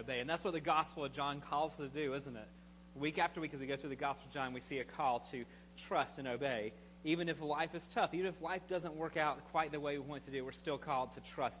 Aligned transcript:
obey. 0.00 0.20
And 0.20 0.28
that's 0.28 0.42
what 0.42 0.52
the 0.52 0.60
Gospel 0.60 1.04
of 1.04 1.12
John 1.12 1.40
calls 1.40 1.72
us 1.72 1.76
to 1.78 1.88
do, 1.88 2.14
isn't 2.14 2.36
it? 2.36 2.48
Week 2.96 3.18
after 3.18 3.40
week, 3.40 3.54
as 3.54 3.60
we 3.60 3.66
go 3.66 3.76
through 3.76 3.90
the 3.90 3.96
Gospel 3.96 4.26
of 4.26 4.34
John, 4.34 4.52
we 4.52 4.60
see 4.60 4.78
a 4.78 4.84
call 4.84 5.20
to 5.30 5.44
trust 5.76 6.18
and 6.18 6.26
obey. 6.26 6.72
Even 7.04 7.28
if 7.28 7.40
life 7.40 7.74
is 7.74 7.86
tough, 7.88 8.12
even 8.12 8.26
if 8.26 8.42
life 8.42 8.66
doesn't 8.68 8.94
work 8.94 9.16
out 9.16 9.42
quite 9.52 9.72
the 9.72 9.80
way 9.80 9.96
we 9.96 10.04
want 10.04 10.22
it 10.22 10.26
to 10.26 10.32
do, 10.32 10.44
we're 10.44 10.52
still 10.52 10.76
called 10.76 11.12
to 11.12 11.20
trust 11.20 11.60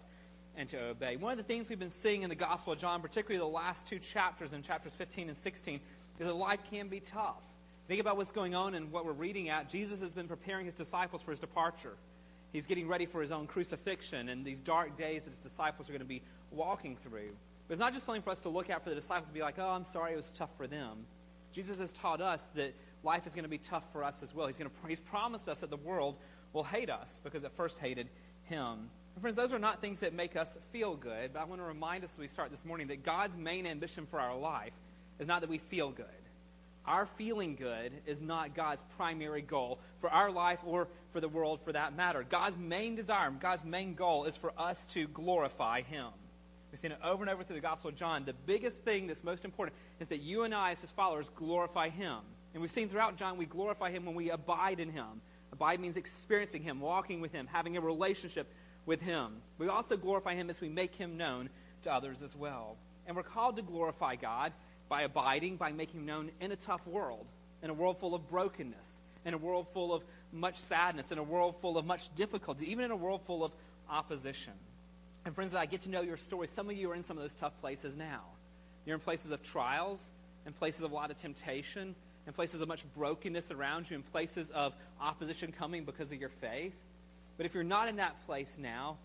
and 0.56 0.68
to 0.68 0.78
obey. 0.82 1.16
One 1.16 1.32
of 1.32 1.38
the 1.38 1.44
things 1.44 1.70
we've 1.70 1.78
been 1.78 1.90
seeing 1.90 2.22
in 2.22 2.28
the 2.28 2.34
Gospel 2.34 2.72
of 2.72 2.78
John, 2.78 3.00
particularly 3.00 3.38
the 3.38 3.46
last 3.46 3.86
two 3.86 3.98
chapters, 3.98 4.52
in 4.52 4.62
chapters 4.62 4.92
15 4.94 5.28
and 5.28 5.36
16, 5.36 5.80
is 6.18 6.26
that 6.26 6.34
life 6.34 6.60
can 6.70 6.88
be 6.88 7.00
tough. 7.00 7.42
Think 7.88 8.00
about 8.00 8.16
what's 8.16 8.32
going 8.32 8.54
on 8.54 8.74
and 8.74 8.92
what 8.92 9.04
we're 9.04 9.12
reading 9.12 9.48
at. 9.48 9.68
Jesus 9.68 10.00
has 10.00 10.12
been 10.12 10.28
preparing 10.28 10.66
his 10.66 10.74
disciples 10.74 11.22
for 11.22 11.30
his 11.30 11.40
departure. 11.40 11.94
He's 12.52 12.66
getting 12.66 12.88
ready 12.88 13.06
for 13.06 13.22
his 13.22 13.32
own 13.32 13.46
crucifixion 13.46 14.28
and 14.28 14.44
these 14.44 14.60
dark 14.60 14.96
days 14.98 15.24
that 15.24 15.30
his 15.30 15.38
disciples 15.38 15.88
are 15.88 15.92
going 15.92 16.00
to 16.00 16.06
be 16.06 16.22
walking 16.50 16.96
through. 16.96 17.30
But 17.70 17.74
it's 17.74 17.80
not 17.80 17.92
just 17.92 18.04
something 18.04 18.22
for 18.22 18.30
us 18.30 18.40
to 18.40 18.48
look 18.48 18.68
at 18.68 18.82
for 18.82 18.88
the 18.88 18.96
disciples 18.96 19.28
to 19.28 19.32
be 19.32 19.42
like, 19.42 19.54
oh, 19.60 19.68
I'm 19.68 19.84
sorry 19.84 20.14
it 20.14 20.16
was 20.16 20.32
tough 20.32 20.50
for 20.56 20.66
them. 20.66 21.06
Jesus 21.52 21.78
has 21.78 21.92
taught 21.92 22.20
us 22.20 22.48
that 22.56 22.74
life 23.04 23.28
is 23.28 23.32
going 23.32 23.44
to 23.44 23.48
be 23.48 23.58
tough 23.58 23.84
for 23.92 24.02
us 24.02 24.24
as 24.24 24.34
well. 24.34 24.48
He's, 24.48 24.56
going 24.56 24.68
to, 24.68 24.88
he's 24.88 24.98
promised 24.98 25.48
us 25.48 25.60
that 25.60 25.70
the 25.70 25.76
world 25.76 26.16
will 26.52 26.64
hate 26.64 26.90
us 26.90 27.20
because 27.22 27.44
it 27.44 27.52
first 27.52 27.78
hated 27.78 28.08
him. 28.46 28.90
And 29.14 29.22
friends, 29.22 29.36
those 29.36 29.52
are 29.52 29.58
not 29.60 29.80
things 29.80 30.00
that 30.00 30.14
make 30.14 30.34
us 30.34 30.58
feel 30.72 30.96
good, 30.96 31.32
but 31.32 31.42
I 31.42 31.44
want 31.44 31.60
to 31.60 31.64
remind 31.64 32.02
us 32.02 32.14
as 32.14 32.18
we 32.18 32.26
start 32.26 32.50
this 32.50 32.64
morning 32.64 32.88
that 32.88 33.04
God's 33.04 33.36
main 33.36 33.68
ambition 33.68 34.04
for 34.04 34.18
our 34.18 34.36
life 34.36 34.74
is 35.20 35.28
not 35.28 35.42
that 35.42 35.48
we 35.48 35.58
feel 35.58 35.90
good. 35.92 36.06
Our 36.86 37.06
feeling 37.06 37.54
good 37.54 37.92
is 38.04 38.20
not 38.20 38.56
God's 38.56 38.82
primary 38.96 39.42
goal 39.42 39.78
for 40.00 40.10
our 40.10 40.32
life 40.32 40.58
or 40.64 40.88
for 41.10 41.20
the 41.20 41.28
world 41.28 41.60
for 41.62 41.70
that 41.70 41.94
matter. 41.94 42.26
God's 42.28 42.58
main 42.58 42.96
desire, 42.96 43.30
God's 43.30 43.64
main 43.64 43.94
goal 43.94 44.24
is 44.24 44.36
for 44.36 44.52
us 44.58 44.86
to 44.86 45.06
glorify 45.06 45.82
Him. 45.82 46.08
We've 46.70 46.78
seen 46.78 46.92
it 46.92 46.98
over 47.02 47.22
and 47.22 47.30
over 47.30 47.42
through 47.42 47.56
the 47.56 47.62
Gospel 47.62 47.90
of 47.90 47.96
John. 47.96 48.24
The 48.24 48.32
biggest 48.32 48.84
thing 48.84 49.06
that's 49.06 49.24
most 49.24 49.44
important 49.44 49.76
is 49.98 50.08
that 50.08 50.18
you 50.18 50.44
and 50.44 50.54
I, 50.54 50.72
as 50.72 50.80
His 50.80 50.92
followers, 50.92 51.28
glorify 51.30 51.88
Him. 51.88 52.18
And 52.54 52.60
we've 52.60 52.70
seen 52.70 52.88
throughout 52.88 53.16
John, 53.16 53.36
we 53.36 53.46
glorify 53.46 53.90
Him 53.90 54.04
when 54.04 54.14
we 54.14 54.30
abide 54.30 54.78
in 54.78 54.90
Him. 54.90 55.20
Abide 55.52 55.80
means 55.80 55.96
experiencing 55.96 56.62
Him, 56.62 56.80
walking 56.80 57.20
with 57.20 57.32
Him, 57.32 57.48
having 57.50 57.76
a 57.76 57.80
relationship 57.80 58.52
with 58.86 59.00
Him. 59.00 59.42
We 59.58 59.68
also 59.68 59.96
glorify 59.96 60.34
Him 60.34 60.48
as 60.48 60.60
we 60.60 60.68
make 60.68 60.94
Him 60.94 61.16
known 61.16 61.50
to 61.82 61.92
others 61.92 62.22
as 62.22 62.36
well. 62.36 62.76
And 63.06 63.16
we're 63.16 63.24
called 63.24 63.56
to 63.56 63.62
glorify 63.62 64.14
God 64.14 64.52
by 64.88 65.02
abiding, 65.02 65.56
by 65.56 65.72
making 65.72 66.00
Him 66.00 66.06
known 66.06 66.30
in 66.40 66.52
a 66.52 66.56
tough 66.56 66.86
world, 66.86 67.26
in 67.62 67.70
a 67.70 67.74
world 67.74 67.98
full 67.98 68.14
of 68.14 68.28
brokenness, 68.28 69.02
in 69.24 69.34
a 69.34 69.38
world 69.38 69.68
full 69.68 69.92
of 69.92 70.04
much 70.32 70.56
sadness, 70.56 71.10
in 71.10 71.18
a 71.18 71.22
world 71.22 71.56
full 71.60 71.78
of 71.78 71.84
much 71.84 72.14
difficulty, 72.14 72.70
even 72.70 72.84
in 72.84 72.90
a 72.92 72.96
world 72.96 73.22
full 73.22 73.44
of 73.44 73.52
opposition. 73.88 74.52
And 75.24 75.34
friends, 75.34 75.54
I 75.54 75.66
get 75.66 75.82
to 75.82 75.90
know 75.90 76.00
your 76.00 76.16
story. 76.16 76.46
Some 76.46 76.70
of 76.70 76.76
you 76.76 76.90
are 76.90 76.94
in 76.94 77.02
some 77.02 77.16
of 77.16 77.22
those 77.22 77.34
tough 77.34 77.58
places 77.60 77.96
now. 77.96 78.22
You're 78.86 78.94
in 78.94 79.00
places 79.00 79.30
of 79.30 79.42
trials, 79.42 80.08
in 80.46 80.52
places 80.52 80.82
of 80.82 80.92
a 80.92 80.94
lot 80.94 81.10
of 81.10 81.16
temptation, 81.18 81.94
in 82.26 82.32
places 82.32 82.60
of 82.60 82.68
much 82.68 82.84
brokenness 82.96 83.50
around 83.50 83.90
you, 83.90 83.96
in 83.96 84.02
places 84.02 84.50
of 84.50 84.74
opposition 85.00 85.52
coming 85.52 85.84
because 85.84 86.10
of 86.10 86.18
your 86.18 86.30
faith. 86.30 86.74
But 87.36 87.46
if 87.46 87.54
you're 87.54 87.64
not 87.64 87.88
in 87.88 87.96
that 87.96 88.24
place 88.26 88.58
now, 88.58 88.96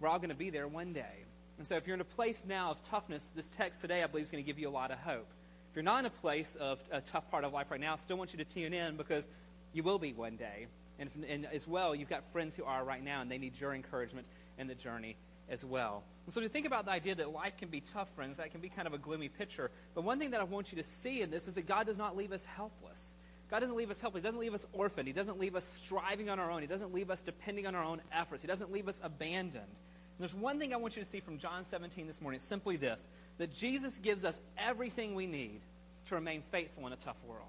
we're 0.00 0.08
all 0.08 0.18
going 0.18 0.30
to 0.30 0.36
be 0.36 0.50
there 0.50 0.66
one 0.66 0.92
day. 0.92 1.24
And 1.58 1.66
so 1.66 1.76
if 1.76 1.86
you're 1.86 1.94
in 1.94 2.00
a 2.00 2.04
place 2.04 2.46
now 2.46 2.70
of 2.70 2.82
toughness, 2.84 3.30
this 3.34 3.50
text 3.50 3.80
today, 3.80 4.02
I 4.02 4.06
believe, 4.06 4.24
is 4.24 4.30
going 4.30 4.42
to 4.42 4.46
give 4.46 4.58
you 4.58 4.68
a 4.68 4.70
lot 4.70 4.90
of 4.90 4.98
hope. 4.98 5.28
If 5.70 5.76
you're 5.76 5.82
not 5.82 6.00
in 6.00 6.06
a 6.06 6.10
place 6.10 6.56
of 6.56 6.82
a 6.90 7.00
tough 7.00 7.30
part 7.30 7.44
of 7.44 7.52
life 7.52 7.70
right 7.70 7.80
now, 7.80 7.92
I 7.92 7.96
still 7.96 8.16
want 8.16 8.32
you 8.32 8.38
to 8.38 8.44
tune 8.44 8.72
in 8.72 8.96
because 8.96 9.28
you 9.74 9.82
will 9.82 9.98
be 9.98 10.12
one 10.12 10.36
day. 10.36 10.66
And, 10.98 11.10
and 11.28 11.46
as 11.46 11.68
well, 11.68 11.94
you've 11.94 12.08
got 12.08 12.24
friends 12.32 12.56
who 12.56 12.64
are 12.64 12.84
right 12.84 13.04
now, 13.04 13.20
and 13.20 13.30
they 13.30 13.38
need 13.38 13.60
your 13.60 13.74
encouragement 13.74 14.26
in 14.56 14.66
the 14.66 14.74
journey 14.74 15.16
as 15.50 15.64
well. 15.64 16.02
And 16.26 16.32
so 16.32 16.40
to 16.40 16.48
think 16.48 16.66
about 16.66 16.84
the 16.84 16.90
idea 16.90 17.14
that 17.14 17.32
life 17.32 17.56
can 17.56 17.68
be 17.68 17.80
tough, 17.80 18.08
friends, 18.14 18.36
that 18.36 18.50
can 18.50 18.60
be 18.60 18.68
kind 18.68 18.86
of 18.86 18.94
a 18.94 18.98
gloomy 18.98 19.28
picture. 19.28 19.70
But 19.94 20.04
one 20.04 20.18
thing 20.18 20.32
that 20.32 20.40
I 20.40 20.44
want 20.44 20.72
you 20.72 20.76
to 20.76 20.84
see 20.84 21.22
in 21.22 21.30
this 21.30 21.48
is 21.48 21.54
that 21.54 21.66
God 21.66 21.86
does 21.86 21.98
not 21.98 22.16
leave 22.16 22.32
us 22.32 22.44
helpless. 22.44 23.14
God 23.50 23.60
doesn't 23.60 23.76
leave 23.76 23.90
us 23.90 24.00
helpless. 24.00 24.22
He 24.22 24.26
doesn't 24.26 24.40
leave 24.40 24.54
us 24.54 24.66
orphaned. 24.72 25.06
He 25.06 25.14
doesn't 25.14 25.38
leave 25.38 25.56
us 25.56 25.64
striving 25.64 26.28
on 26.28 26.38
our 26.38 26.50
own. 26.50 26.60
He 26.60 26.66
doesn't 26.66 26.92
leave 26.92 27.10
us 27.10 27.22
depending 27.22 27.66
on 27.66 27.74
our 27.74 27.82
own 27.82 28.02
efforts. 28.12 28.42
He 28.42 28.48
doesn't 28.48 28.70
leave 28.70 28.88
us 28.88 29.00
abandoned. 29.02 29.64
And 29.64 30.20
there's 30.20 30.34
one 30.34 30.58
thing 30.58 30.74
I 30.74 30.76
want 30.76 30.96
you 30.96 31.02
to 31.02 31.08
see 31.08 31.20
from 31.20 31.38
John 31.38 31.64
17 31.64 32.06
this 32.06 32.20
morning. 32.20 32.36
It's 32.36 32.44
simply 32.44 32.76
this 32.76 33.08
that 33.38 33.54
Jesus 33.54 33.96
gives 33.98 34.24
us 34.24 34.40
everything 34.58 35.14
we 35.14 35.26
need 35.26 35.60
to 36.06 36.16
remain 36.16 36.42
faithful 36.50 36.86
in 36.86 36.92
a 36.92 36.96
tough 36.96 37.16
world. 37.26 37.48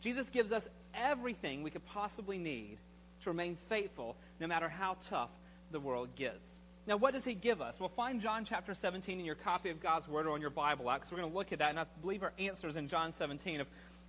Jesus 0.00 0.30
gives 0.30 0.52
us 0.52 0.68
everything 0.94 1.62
we 1.62 1.70
could 1.70 1.84
possibly 1.86 2.38
need 2.38 2.78
to 3.22 3.30
remain 3.30 3.56
faithful 3.68 4.16
no 4.40 4.46
matter 4.46 4.68
how 4.68 4.96
tough 5.08 5.30
the 5.70 5.80
world 5.80 6.14
gets. 6.14 6.60
Now, 6.88 6.96
what 6.96 7.12
does 7.12 7.26
he 7.26 7.34
give 7.34 7.60
us? 7.60 7.78
Well, 7.78 7.90
find 7.90 8.18
John 8.18 8.46
chapter 8.46 8.72
17 8.72 9.20
in 9.20 9.26
your 9.26 9.34
copy 9.34 9.68
of 9.68 9.78
God's 9.78 10.08
Word 10.08 10.26
or 10.26 10.30
on 10.30 10.40
your 10.40 10.48
Bible 10.48 10.90
app, 10.90 11.00
because 11.00 11.12
we're 11.12 11.18
going 11.18 11.30
to 11.30 11.36
look 11.36 11.52
at 11.52 11.58
that, 11.58 11.68
and 11.68 11.78
I 11.78 11.84
believe 12.00 12.22
our 12.22 12.32
answer 12.38 12.66
is 12.66 12.76
in 12.76 12.88
John 12.88 13.12
17 13.12 13.60
of 13.60 13.66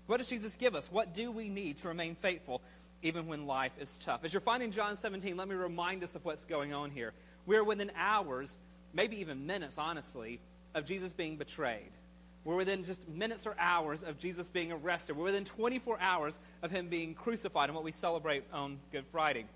what 0.08 0.16
does 0.16 0.30
Jesus 0.30 0.56
give 0.56 0.76
us? 0.76 0.90
What 0.90 1.14
do 1.14 1.30
we 1.30 1.50
need 1.50 1.76
to 1.78 1.90
remain 1.90 2.16
faithful 2.16 2.62
even 3.04 3.28
when 3.28 3.48
life 3.48 3.74
is 3.82 3.98
tough? 3.98 4.24
As 4.24 4.34
you're 4.34 4.40
finding 4.40 4.72
John 4.72 4.96
17, 4.96 5.36
let 5.36 5.50
me 5.50 5.56
remind 5.56 6.06
us 6.06 6.16
of 6.16 6.24
what's 6.24 6.46
going 6.46 6.74
on 6.74 6.90
here. 6.90 7.12
We're 7.46 7.66
within 7.66 7.92
hours, 7.98 8.58
maybe 8.94 9.20
even 9.20 9.46
minutes, 9.46 9.78
honestly, 9.78 10.40
of 10.74 10.86
Jesus 10.86 11.12
being 11.12 11.36
betrayed. 11.36 11.92
We're 12.46 12.56
within 12.56 12.86
just 12.86 13.10
minutes 13.10 13.46
or 13.46 13.58
hours 13.60 14.04
of 14.04 14.18
Jesus 14.18 14.48
being 14.48 14.72
arrested. 14.72 15.18
We're 15.18 15.26
within 15.26 15.44
24 15.44 16.00
hours 16.00 16.40
of 16.64 16.72
him 16.72 16.88
being 16.88 17.14
crucified 17.14 17.68
and 17.68 17.76
what 17.76 17.84
we 17.84 17.92
celebrate 17.92 18.46
on 18.54 18.80
Good 18.94 19.06
Friday. 19.12 19.48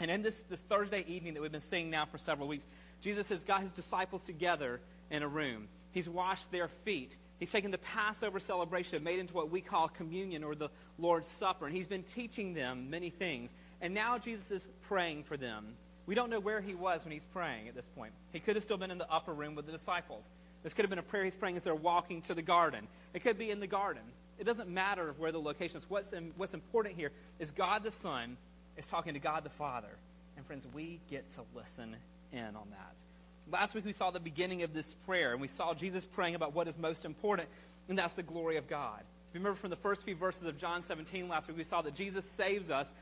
And 0.00 0.10
in 0.10 0.22
this, 0.22 0.42
this 0.44 0.62
Thursday 0.62 1.04
evening 1.08 1.34
that 1.34 1.42
we've 1.42 1.52
been 1.52 1.60
seeing 1.60 1.90
now 1.90 2.06
for 2.06 2.18
several 2.18 2.48
weeks, 2.48 2.66
Jesus 3.00 3.28
has 3.30 3.44
got 3.44 3.62
his 3.62 3.72
disciples 3.72 4.24
together 4.24 4.80
in 5.10 5.22
a 5.22 5.28
room. 5.28 5.68
He's 5.92 6.08
washed 6.08 6.50
their 6.52 6.68
feet. 6.68 7.16
He's 7.38 7.50
taken 7.50 7.70
the 7.70 7.78
Passover 7.78 8.40
celebration, 8.40 9.02
made 9.02 9.18
into 9.18 9.34
what 9.34 9.50
we 9.50 9.60
call 9.60 9.88
communion 9.88 10.44
or 10.44 10.54
the 10.54 10.70
Lord's 10.98 11.28
Supper, 11.28 11.66
and 11.66 11.74
he's 11.74 11.86
been 11.86 12.02
teaching 12.02 12.54
them 12.54 12.90
many 12.90 13.10
things. 13.10 13.54
And 13.80 13.94
now 13.94 14.18
Jesus 14.18 14.50
is 14.50 14.68
praying 14.82 15.24
for 15.24 15.36
them. 15.36 15.74
We 16.06 16.14
don't 16.14 16.30
know 16.30 16.40
where 16.40 16.60
he 16.60 16.74
was 16.74 17.04
when 17.04 17.12
he's 17.12 17.26
praying 17.26 17.68
at 17.68 17.74
this 17.74 17.86
point. 17.86 18.12
He 18.32 18.40
could 18.40 18.56
have 18.56 18.62
still 18.62 18.76
been 18.76 18.90
in 18.90 18.98
the 18.98 19.10
upper 19.10 19.32
room 19.32 19.54
with 19.54 19.66
the 19.66 19.72
disciples. 19.72 20.30
This 20.62 20.74
could 20.74 20.82
have 20.82 20.90
been 20.90 20.98
a 20.98 21.02
prayer 21.02 21.24
he's 21.24 21.36
praying 21.36 21.56
as 21.56 21.64
they're 21.64 21.74
walking 21.74 22.22
to 22.22 22.34
the 22.34 22.42
garden. 22.42 22.88
It 23.14 23.22
could 23.22 23.38
be 23.38 23.50
in 23.50 23.60
the 23.60 23.66
garden. 23.66 24.02
It 24.38 24.44
doesn't 24.44 24.68
matter 24.68 25.14
where 25.18 25.32
the 25.32 25.40
location 25.40 25.76
is. 25.76 25.88
What's, 25.88 26.12
in, 26.12 26.32
what's 26.36 26.54
important 26.54 26.96
here 26.96 27.12
is 27.38 27.50
God 27.50 27.82
the 27.82 27.90
Son 27.90 28.36
is 28.78 28.86
talking 28.86 29.14
to 29.14 29.20
God 29.20 29.44
the 29.44 29.50
Father. 29.50 29.90
And 30.36 30.46
friends, 30.46 30.66
we 30.72 31.00
get 31.10 31.28
to 31.30 31.40
listen 31.54 31.96
in 32.32 32.56
on 32.56 32.70
that. 32.70 33.02
Last 33.50 33.74
week 33.74 33.84
we 33.84 33.92
saw 33.92 34.10
the 34.10 34.20
beginning 34.20 34.62
of 34.62 34.72
this 34.72 34.94
prayer, 34.94 35.32
and 35.32 35.40
we 35.40 35.48
saw 35.48 35.74
Jesus 35.74 36.06
praying 36.06 36.34
about 36.34 36.54
what 36.54 36.68
is 36.68 36.78
most 36.78 37.04
important, 37.04 37.48
and 37.88 37.98
that's 37.98 38.14
the 38.14 38.22
glory 38.22 38.56
of 38.56 38.68
God. 38.68 39.00
If 39.00 39.34
you 39.34 39.40
remember 39.40 39.58
from 39.58 39.70
the 39.70 39.76
first 39.76 40.04
few 40.04 40.14
verses 40.14 40.44
of 40.44 40.56
John 40.58 40.82
17 40.82 41.28
last 41.28 41.48
week, 41.48 41.56
we 41.56 41.64
saw 41.64 41.82
that 41.82 41.94
Jesus 41.94 42.24
saves 42.24 42.70
us, 42.70 42.92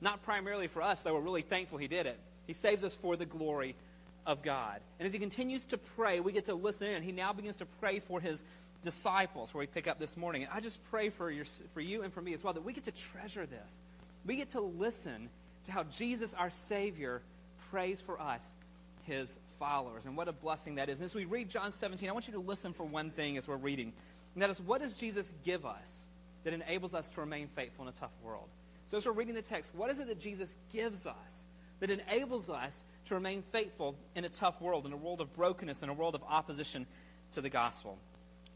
not 0.00 0.22
primarily 0.22 0.68
for 0.68 0.82
us, 0.82 1.00
though 1.00 1.14
we're 1.14 1.20
really 1.20 1.42
thankful 1.42 1.78
he 1.78 1.88
did 1.88 2.06
it. 2.06 2.18
He 2.46 2.52
saves 2.52 2.84
us 2.84 2.94
for 2.94 3.16
the 3.16 3.26
glory 3.26 3.74
of 4.26 4.42
God. 4.42 4.80
And 4.98 5.06
as 5.06 5.12
he 5.12 5.18
continues 5.18 5.64
to 5.66 5.78
pray, 5.78 6.20
we 6.20 6.32
get 6.32 6.46
to 6.46 6.54
listen 6.54 6.88
in. 6.88 7.02
He 7.02 7.12
now 7.12 7.32
begins 7.32 7.56
to 7.56 7.66
pray 7.80 7.98
for 7.98 8.20
his 8.20 8.44
disciples, 8.84 9.52
where 9.52 9.60
we 9.60 9.66
pick 9.66 9.88
up 9.88 9.98
this 9.98 10.16
morning. 10.16 10.44
And 10.44 10.52
I 10.52 10.60
just 10.60 10.84
pray 10.90 11.08
for, 11.08 11.30
your, 11.30 11.46
for 11.72 11.80
you 11.80 12.02
and 12.02 12.12
for 12.12 12.20
me 12.20 12.34
as 12.34 12.44
well 12.44 12.52
that 12.52 12.64
we 12.64 12.72
get 12.72 12.84
to 12.84 12.92
treasure 12.92 13.46
this 13.46 13.80
we 14.24 14.36
get 14.36 14.50
to 14.50 14.60
listen 14.60 15.28
to 15.64 15.72
how 15.72 15.84
Jesus, 15.84 16.34
our 16.34 16.50
Savior, 16.50 17.22
prays 17.70 18.00
for 18.00 18.20
us, 18.20 18.54
his 19.02 19.38
followers. 19.58 20.06
And 20.06 20.16
what 20.16 20.28
a 20.28 20.32
blessing 20.32 20.76
that 20.76 20.88
is. 20.88 21.00
And 21.00 21.06
as 21.06 21.14
we 21.14 21.24
read 21.24 21.50
John 21.50 21.72
17, 21.72 22.08
I 22.08 22.12
want 22.12 22.26
you 22.26 22.34
to 22.34 22.40
listen 22.40 22.72
for 22.72 22.84
one 22.84 23.10
thing 23.10 23.36
as 23.36 23.46
we're 23.46 23.56
reading. 23.56 23.92
And 24.34 24.42
that 24.42 24.50
is, 24.50 24.60
what 24.60 24.80
does 24.80 24.94
Jesus 24.94 25.34
give 25.44 25.64
us 25.64 26.04
that 26.44 26.52
enables 26.52 26.94
us 26.94 27.10
to 27.10 27.20
remain 27.20 27.48
faithful 27.48 27.84
in 27.84 27.88
a 27.88 27.92
tough 27.92 28.12
world? 28.22 28.48
So 28.86 28.96
as 28.96 29.06
we're 29.06 29.12
reading 29.12 29.34
the 29.34 29.42
text, 29.42 29.74
what 29.74 29.90
is 29.90 30.00
it 30.00 30.08
that 30.08 30.20
Jesus 30.20 30.56
gives 30.72 31.06
us 31.06 31.44
that 31.80 31.90
enables 31.90 32.48
us 32.48 32.84
to 33.06 33.14
remain 33.14 33.42
faithful 33.52 33.96
in 34.14 34.24
a 34.24 34.28
tough 34.28 34.60
world, 34.60 34.86
in 34.86 34.92
a 34.92 34.96
world 34.96 35.20
of 35.20 35.32
brokenness, 35.34 35.82
in 35.82 35.88
a 35.88 35.94
world 35.94 36.14
of 36.14 36.22
opposition 36.28 36.86
to 37.32 37.40
the 37.40 37.50
gospel? 37.50 37.98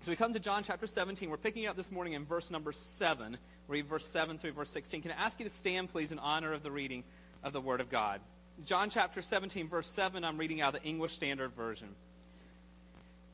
So 0.00 0.12
we 0.12 0.16
come 0.16 0.32
to 0.32 0.38
John 0.38 0.62
chapter 0.62 0.86
17. 0.86 1.28
We're 1.28 1.36
picking 1.36 1.66
up 1.66 1.74
this 1.74 1.90
morning 1.90 2.12
in 2.12 2.24
verse 2.24 2.52
number 2.52 2.70
7. 2.70 3.36
Read 3.66 3.86
verse 3.86 4.06
7 4.06 4.38
through 4.38 4.52
verse 4.52 4.70
16. 4.70 5.02
Can 5.02 5.10
I 5.10 5.14
ask 5.14 5.40
you 5.40 5.44
to 5.44 5.50
stand, 5.50 5.90
please, 5.90 6.12
in 6.12 6.20
honor 6.20 6.52
of 6.52 6.62
the 6.62 6.70
reading 6.70 7.02
of 7.42 7.52
the 7.52 7.60
Word 7.60 7.80
of 7.80 7.90
God? 7.90 8.20
John 8.64 8.90
chapter 8.90 9.20
17, 9.22 9.68
verse 9.68 9.88
7, 9.88 10.24
I'm 10.24 10.38
reading 10.38 10.60
out 10.60 10.74
the 10.74 10.82
English 10.84 11.14
Standard 11.14 11.52
Version. 11.52 11.88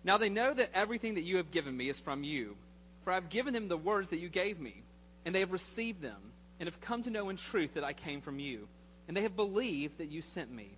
Now 0.05 0.17
they 0.17 0.31
know 0.31 0.55
that 0.55 0.71
everything 0.73 1.17
that 1.17 1.23
you 1.23 1.37
have 1.37 1.51
given 1.51 1.77
me 1.77 1.91
is 1.91 2.01
from 2.01 2.25
you, 2.25 2.57
for 3.05 3.11
I 3.11 3.17
have 3.17 3.29
given 3.29 3.53
them 3.53 3.69
the 3.69 3.77
words 3.77 4.09
that 4.09 4.21
you 4.21 4.31
gave 4.31 4.59
me, 4.59 4.83
and 5.27 5.35
they 5.35 5.41
have 5.41 5.53
received 5.53 6.01
them, 6.01 6.33
and 6.59 6.67
have 6.67 6.81
come 6.81 7.03
to 7.03 7.11
know 7.11 7.29
in 7.29 7.37
truth 7.37 7.75
that 7.75 7.85
I 7.85 7.93
came 7.93 8.23
from 8.23 8.39
you, 8.39 8.69
and 9.07 9.15
they 9.15 9.23
have 9.23 9.37
believed 9.37 9.99
that 9.99 10.11
you 10.11 10.23
sent 10.23 10.51
me. 10.51 10.71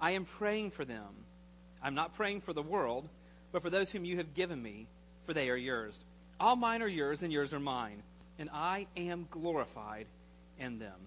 I 0.00 0.12
am 0.12 0.24
praying 0.24 0.70
for 0.70 0.86
them. 0.86 1.08
I'm 1.82 1.94
not 1.94 2.14
praying 2.14 2.40
for 2.40 2.54
the 2.54 2.62
world, 2.62 3.06
but 3.52 3.62
for 3.62 3.70
those 3.70 3.92
whom 3.92 4.06
you 4.06 4.16
have 4.16 4.34
given 4.34 4.62
me 4.62 4.86
for 5.26 5.34
they 5.34 5.50
are 5.50 5.56
yours. 5.56 6.06
All 6.40 6.56
mine 6.56 6.82
are 6.82 6.88
yours, 6.88 7.22
and 7.22 7.32
yours 7.32 7.52
are 7.52 7.60
mine, 7.60 8.02
and 8.38 8.48
I 8.52 8.86
am 8.96 9.26
glorified 9.30 10.06
in 10.58 10.78
them. 10.78 10.98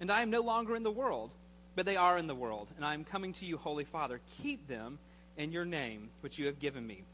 And 0.00 0.10
I 0.10 0.22
am 0.22 0.30
no 0.30 0.42
longer 0.42 0.76
in 0.76 0.82
the 0.82 0.90
world, 0.90 1.30
but 1.76 1.86
they 1.86 1.96
are 1.96 2.18
in 2.18 2.26
the 2.26 2.34
world, 2.34 2.68
and 2.76 2.84
I 2.84 2.94
am 2.94 3.04
coming 3.04 3.32
to 3.34 3.46
you, 3.46 3.56
Holy 3.56 3.84
Father. 3.84 4.20
Keep 4.42 4.68
them 4.68 4.98
in 5.36 5.52
your 5.52 5.64
name, 5.64 6.10
which 6.20 6.38
you 6.38 6.46
have 6.46 6.58
given 6.58 6.86
me, 6.86 7.04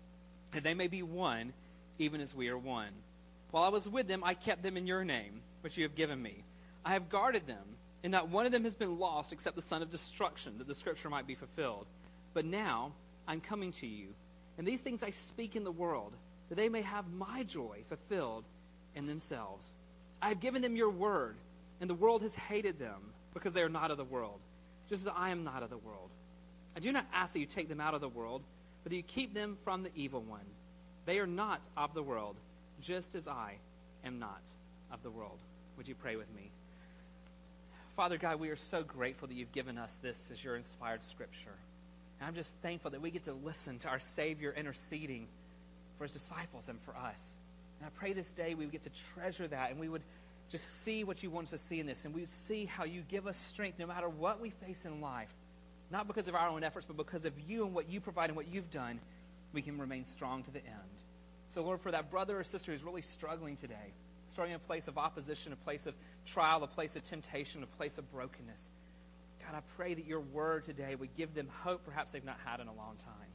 that 0.53 0.65
they 0.65 0.75
may 0.75 0.89
be 0.89 1.03
one, 1.03 1.53
even 1.99 2.21
as 2.21 2.35
we 2.35 2.49
are 2.49 2.59
one. 2.59 2.91
While 3.51 3.65
I 3.65 3.69
was 3.69 3.89
with 3.89 4.09
them, 4.09 4.23
I 4.25 4.35
kept 4.35 4.63
them 4.63 4.77
in 4.77 4.87
your 4.87 5.05
name, 5.05 5.43
which 5.61 5.77
you 5.77 5.85
have 5.85 5.95
given 5.95 6.23
me. 6.23 6.45
I 6.85 6.93
have 6.93 7.11
guarded 7.11 7.47
them, 7.47 7.77
and 8.03 8.11
not 8.11 8.29
one 8.29 8.47
of 8.47 8.53
them 8.53 8.65
has 8.65 8.77
been 8.77 8.99
lost 8.99 9.33
except 9.33 9.57
the 9.57 9.63
son 9.63 9.83
of 9.83 9.91
destruction, 9.91 10.59
that 10.59 10.69
the 10.69 10.75
scripture 10.75 11.11
might 11.11 11.27
be 11.27 11.35
fulfilled. 11.35 11.87
But 12.33 12.45
now 12.45 12.93
I'm 13.27 13.41
coming 13.41 13.73
to 13.73 13.87
you, 13.87 14.09
and 14.57 14.67
these 14.67 14.83
things 14.83 15.03
I 15.03 15.11
speak 15.11 15.57
in 15.57 15.65
the 15.65 15.73
world, 15.73 16.13
that 16.51 16.57
they 16.57 16.69
may 16.69 16.83
have 16.83 17.11
my 17.11 17.43
joy 17.45 17.79
fulfilled 17.89 18.45
in 18.95 19.07
themselves. 19.07 19.75
I 20.21 20.29
have 20.29 20.41
given 20.41 20.61
them 20.61 20.77
your 20.77 20.91
word, 20.91 21.37
and 21.81 21.89
the 21.89 21.95
world 21.95 22.21
has 22.21 22.35
hated 22.35 22.79
them, 22.79 23.01
because 23.33 23.55
they 23.55 23.63
are 23.63 23.71
not 23.71 23.91
of 23.91 23.97
the 23.97 24.05
world, 24.05 24.41
just 24.89 25.07
as 25.07 25.13
I 25.17 25.31
am 25.31 25.45
not 25.45 25.63
of 25.63 25.71
the 25.71 25.79
world. 25.79 26.11
I 26.77 26.81
do 26.81 26.93
not 26.93 27.07
ask 27.15 27.33
that 27.33 27.41
you 27.41 27.47
take 27.47 27.69
them 27.69 27.81
out 27.81 27.95
of 27.95 28.01
the 28.01 28.09
world, 28.09 28.43
but 28.83 28.91
that 28.91 28.97
you 28.97 29.03
keep 29.03 29.33
them 29.33 29.57
from 29.63 29.85
the 29.85 29.91
evil 29.95 30.21
one. 30.21 30.45
They 31.07 31.21
are 31.21 31.27
not 31.27 31.67
of 31.77 31.95
the 31.95 32.03
world, 32.03 32.37
just 32.83 33.15
as 33.15 33.29
I 33.29 33.55
am 34.05 34.19
not 34.19 34.43
of 34.93 35.03
the 35.03 35.11
world. 35.11 35.39
Would 35.77 35.89
you 35.89 35.95
pray 35.95 36.17
with 36.17 36.35
me? 36.35 36.51
Father 37.97 38.19
God, 38.19 38.41
we 38.41 38.51
are 38.51 38.57
so 38.57 38.83
grateful 38.83 39.29
that 39.29 39.35
you've 39.35 39.53
given 39.53 39.79
us 39.79 39.99
this 39.99 40.31
as 40.33 40.43
your 40.43 40.57
inspired 40.57 41.03
scripture. 41.03 41.55
And 42.19 42.29
I'm 42.29 42.35
just 42.35 42.57
thankful 42.59 42.91
that 42.91 43.01
we 43.01 43.11
get 43.11 43.25
to 43.25 43.33
listen 43.33 43.79
to 43.79 43.89
our 43.89 44.01
Savior 44.01 44.53
interceding 44.57 45.29
for 46.01 46.05
his 46.05 46.13
disciples 46.13 46.71
and 46.71 46.81
for 46.81 46.97
us. 46.97 47.37
And 47.79 47.87
I 47.87 47.91
pray 47.91 48.15
this 48.15 48.33
day 48.33 48.55
we 48.55 48.65
would 48.65 48.73
get 48.73 48.83
to 48.85 49.03
treasure 49.13 49.47
that 49.49 49.71
and 49.71 49.79
we 49.79 49.87
would 49.87 50.01
just 50.51 50.83
see 50.83 51.05
what 51.05 51.23
you 51.23 51.29
want 51.29 51.45
us 51.45 51.51
to 51.51 51.59
see 51.59 51.79
in 51.79 51.85
this. 51.85 52.07
And 52.07 52.15
we 52.15 52.23
would 52.23 52.31
see 52.31 52.65
how 52.65 52.85
you 52.85 53.03
give 53.07 53.27
us 53.27 53.37
strength 53.37 53.79
no 53.79 53.87
matter 53.87 54.09
what 54.09 54.41
we 54.41 54.49
face 54.49 54.87
in 54.87 55.03
life. 55.03 55.31
Not 55.91 56.07
because 56.07 56.27
of 56.27 56.35
our 56.35 56.49
own 56.49 56.65
efforts, 56.65 56.87
but 56.87 56.97
because 56.97 57.27
of 57.27 57.35
you 57.47 57.67
and 57.67 57.75
what 57.75 57.91
you 57.91 58.01
provide 58.01 58.31
and 58.31 58.37
what 58.37 58.49
you've 58.49 58.71
done, 58.71 58.99
we 59.53 59.61
can 59.61 59.77
remain 59.77 60.07
strong 60.07 60.43
to 60.45 60.51
the 60.51 60.61
end. 60.61 60.97
So, 61.49 61.63
Lord, 61.63 61.83
for 61.83 61.91
that 61.91 62.11
brother 62.11 62.41
or 62.41 62.45
sister 62.45 62.73
who's 62.73 62.83
really 62.83 63.03
struggling 63.03 63.57
today, 63.57 63.93
struggling 64.31 64.53
in 64.53 64.57
a 64.57 64.67
place 64.67 64.89
of 64.89 64.97
opposition, 64.97 65.53
a 65.53 65.57
place 65.57 65.87
of 65.87 65.95
trial, 66.25 66.63
a 66.63 66.67
place 66.67 66.97
of 66.97 67.03
temptation, 67.03 67.63
a 67.63 67.67
place 67.67 67.99
of 67.99 68.11
brokenness, 68.11 68.71
God, 69.45 69.55
I 69.55 69.61
pray 69.77 69.93
that 69.93 70.07
your 70.07 70.21
word 70.21 70.63
today 70.63 70.95
would 70.95 71.15
give 71.15 71.35
them 71.35 71.49
hope 71.63 71.85
perhaps 71.85 72.13
they've 72.13 72.25
not 72.25 72.39
had 72.47 72.61
in 72.61 72.69
a 72.69 72.75
long 72.75 72.97
time. 72.97 73.29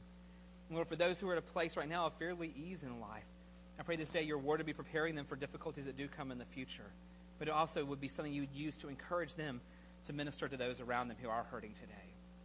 Lord, 0.70 0.88
for 0.88 0.96
those 0.96 1.20
who 1.20 1.28
are 1.28 1.32
at 1.32 1.38
a 1.38 1.42
place 1.42 1.76
right 1.76 1.88
now 1.88 2.06
of 2.06 2.14
fairly 2.14 2.52
ease 2.56 2.82
in 2.82 3.00
life, 3.00 3.24
I 3.78 3.82
pray 3.82 3.96
this 3.96 4.10
day 4.10 4.22
your 4.22 4.38
word 4.38 4.58
would 4.58 4.66
be 4.66 4.72
preparing 4.72 5.14
them 5.14 5.26
for 5.26 5.36
difficulties 5.36 5.84
that 5.84 5.96
do 5.96 6.08
come 6.08 6.32
in 6.32 6.38
the 6.38 6.44
future. 6.44 6.90
But 7.38 7.48
it 7.48 7.50
also 7.52 7.84
would 7.84 8.00
be 8.00 8.08
something 8.08 8.32
you 8.32 8.42
would 8.42 8.54
use 8.54 8.78
to 8.78 8.88
encourage 8.88 9.34
them 9.34 9.60
to 10.04 10.12
minister 10.12 10.48
to 10.48 10.56
those 10.56 10.80
around 10.80 11.08
them 11.08 11.16
who 11.20 11.28
are 11.28 11.44
hurting 11.44 11.74
today. 11.74 11.92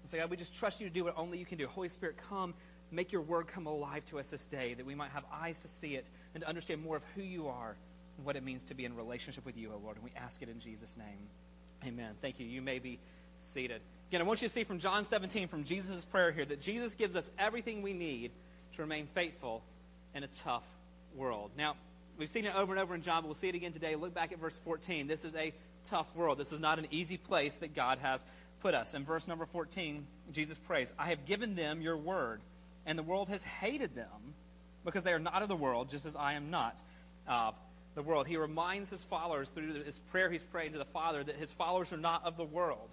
And 0.02 0.10
so, 0.10 0.18
God, 0.18 0.30
we 0.30 0.38
just 0.38 0.54
trust 0.54 0.82
you 0.82 0.88
to 0.88 0.94
do 0.94 1.04
what 1.06 1.18
only 1.18 1.38
you 1.38 1.46
can 1.46 1.58
do. 1.58 1.68
Holy 1.68 1.90
Spirit, 1.90 2.18
come, 2.30 2.54
make 2.92 3.12
your 3.12 3.22
word 3.22 3.48
come 3.48 3.68
alive 3.68 4.04
to 4.06 4.20
us 4.20 4.30
this 4.30 4.46
day, 4.46 4.74
that 4.74 4.86
we 4.86 4.96
might 4.96 5.12
have 5.12 5.24
eyes 5.32 5.62
to 5.62 5.68
see 5.68 5.96
it 5.96 6.10
and 6.34 6.42
to 6.42 6.50
understand 6.50 6.84
more 6.84 6.98
of 6.98 7.04
who 7.16 7.22
you 7.22 7.48
are 7.48 7.76
and 8.18 8.26
what 8.26 8.36
it 8.36 8.44
means 8.44 8.64
to 8.66 8.74
be 8.74 8.86
in 8.86 8.96
relationship 8.96 9.46
with 9.46 9.58
you, 9.58 9.72
O 9.72 9.78
Lord. 9.78 9.96
And 9.98 10.04
we 10.04 10.12
ask 10.18 10.42
it 10.42 10.50
in 10.50 10.60
Jesus' 10.60 10.98
name. 10.98 11.30
Amen. 11.86 12.14
Thank 12.22 12.40
you. 12.40 12.46
You 12.46 12.62
may 12.62 12.80
be 12.80 13.00
seated. 13.40 13.82
Again, 14.12 14.20
I 14.20 14.26
want 14.26 14.42
you 14.42 14.50
to 14.50 14.54
see 14.54 14.66
from 14.66 14.78
John 14.78 15.06
17, 15.06 15.48
from 15.48 15.64
Jesus' 15.64 16.04
prayer 16.04 16.34
here, 16.34 16.44
that 16.44 16.60
Jesus 16.60 16.96
gives 16.96 17.16
us 17.16 17.32
everything 17.40 17.82
we 17.82 17.94
need 17.94 18.32
to 18.74 18.82
remain 18.82 19.08
faithful 19.16 19.64
in 20.14 20.24
a 20.24 20.28
tough 20.28 20.66
world. 21.16 21.52
Now, 21.58 21.78
we've 22.18 22.30
seen 22.30 22.44
it 22.44 22.54
over 22.54 22.74
and 22.74 22.82
over 22.82 22.94
in 22.94 23.04
John, 23.04 23.22
but 23.22 23.28
we'll 23.28 23.36
see 23.36 23.48
it 23.48 23.56
again 23.56 23.72
today. 23.72 23.96
Look 23.96 24.14
back 24.14 24.34
at 24.34 24.40
verse 24.42 24.60
14. 24.60 25.08
This 25.08 25.24
is 25.24 25.34
a 25.38 25.54
tough 25.86 26.14
world. 26.14 26.40
This 26.40 26.52
is 26.52 26.60
not 26.60 26.78
an 26.78 26.88
easy 26.92 27.16
place 27.16 27.60
that 27.60 27.74
God 27.74 28.00
has 28.00 28.26
put 28.60 28.74
us. 28.74 28.94
In 28.94 29.06
verse 29.06 29.30
number 29.30 29.46
14, 29.46 30.06
Jesus 30.34 30.58
prays, 30.58 30.92
I 31.00 31.08
have 31.08 31.24
given 31.24 31.56
them 31.56 31.80
your 31.80 31.96
word, 31.96 32.42
and 32.86 33.00
the 33.00 33.04
world 33.04 33.30
has 33.30 33.44
hated 33.44 33.96
them 33.96 34.34
because 34.84 35.06
they 35.06 35.14
are 35.14 35.20
not 35.20 35.42
of 35.42 35.48
the 35.48 35.56
world, 35.56 35.90
just 35.90 36.06
as 36.06 36.18
I 36.18 36.34
am 36.34 36.52
not 36.52 36.82
of 37.30 37.56
the 37.96 38.04
world. 38.04 38.28
He 38.28 38.36
reminds 38.36 38.90
his 38.90 39.06
followers 39.06 39.48
through 39.48 39.72
this 39.72 40.00
prayer 40.00 40.30
he's 40.30 40.44
praying 40.44 40.74
to 40.74 40.80
the 40.80 40.84
Father 40.84 41.24
that 41.24 41.38
his 41.38 41.54
followers 41.54 41.94
are 41.94 41.98
not 41.98 42.26
of 42.26 42.36
the 42.36 42.44
world. 42.44 42.90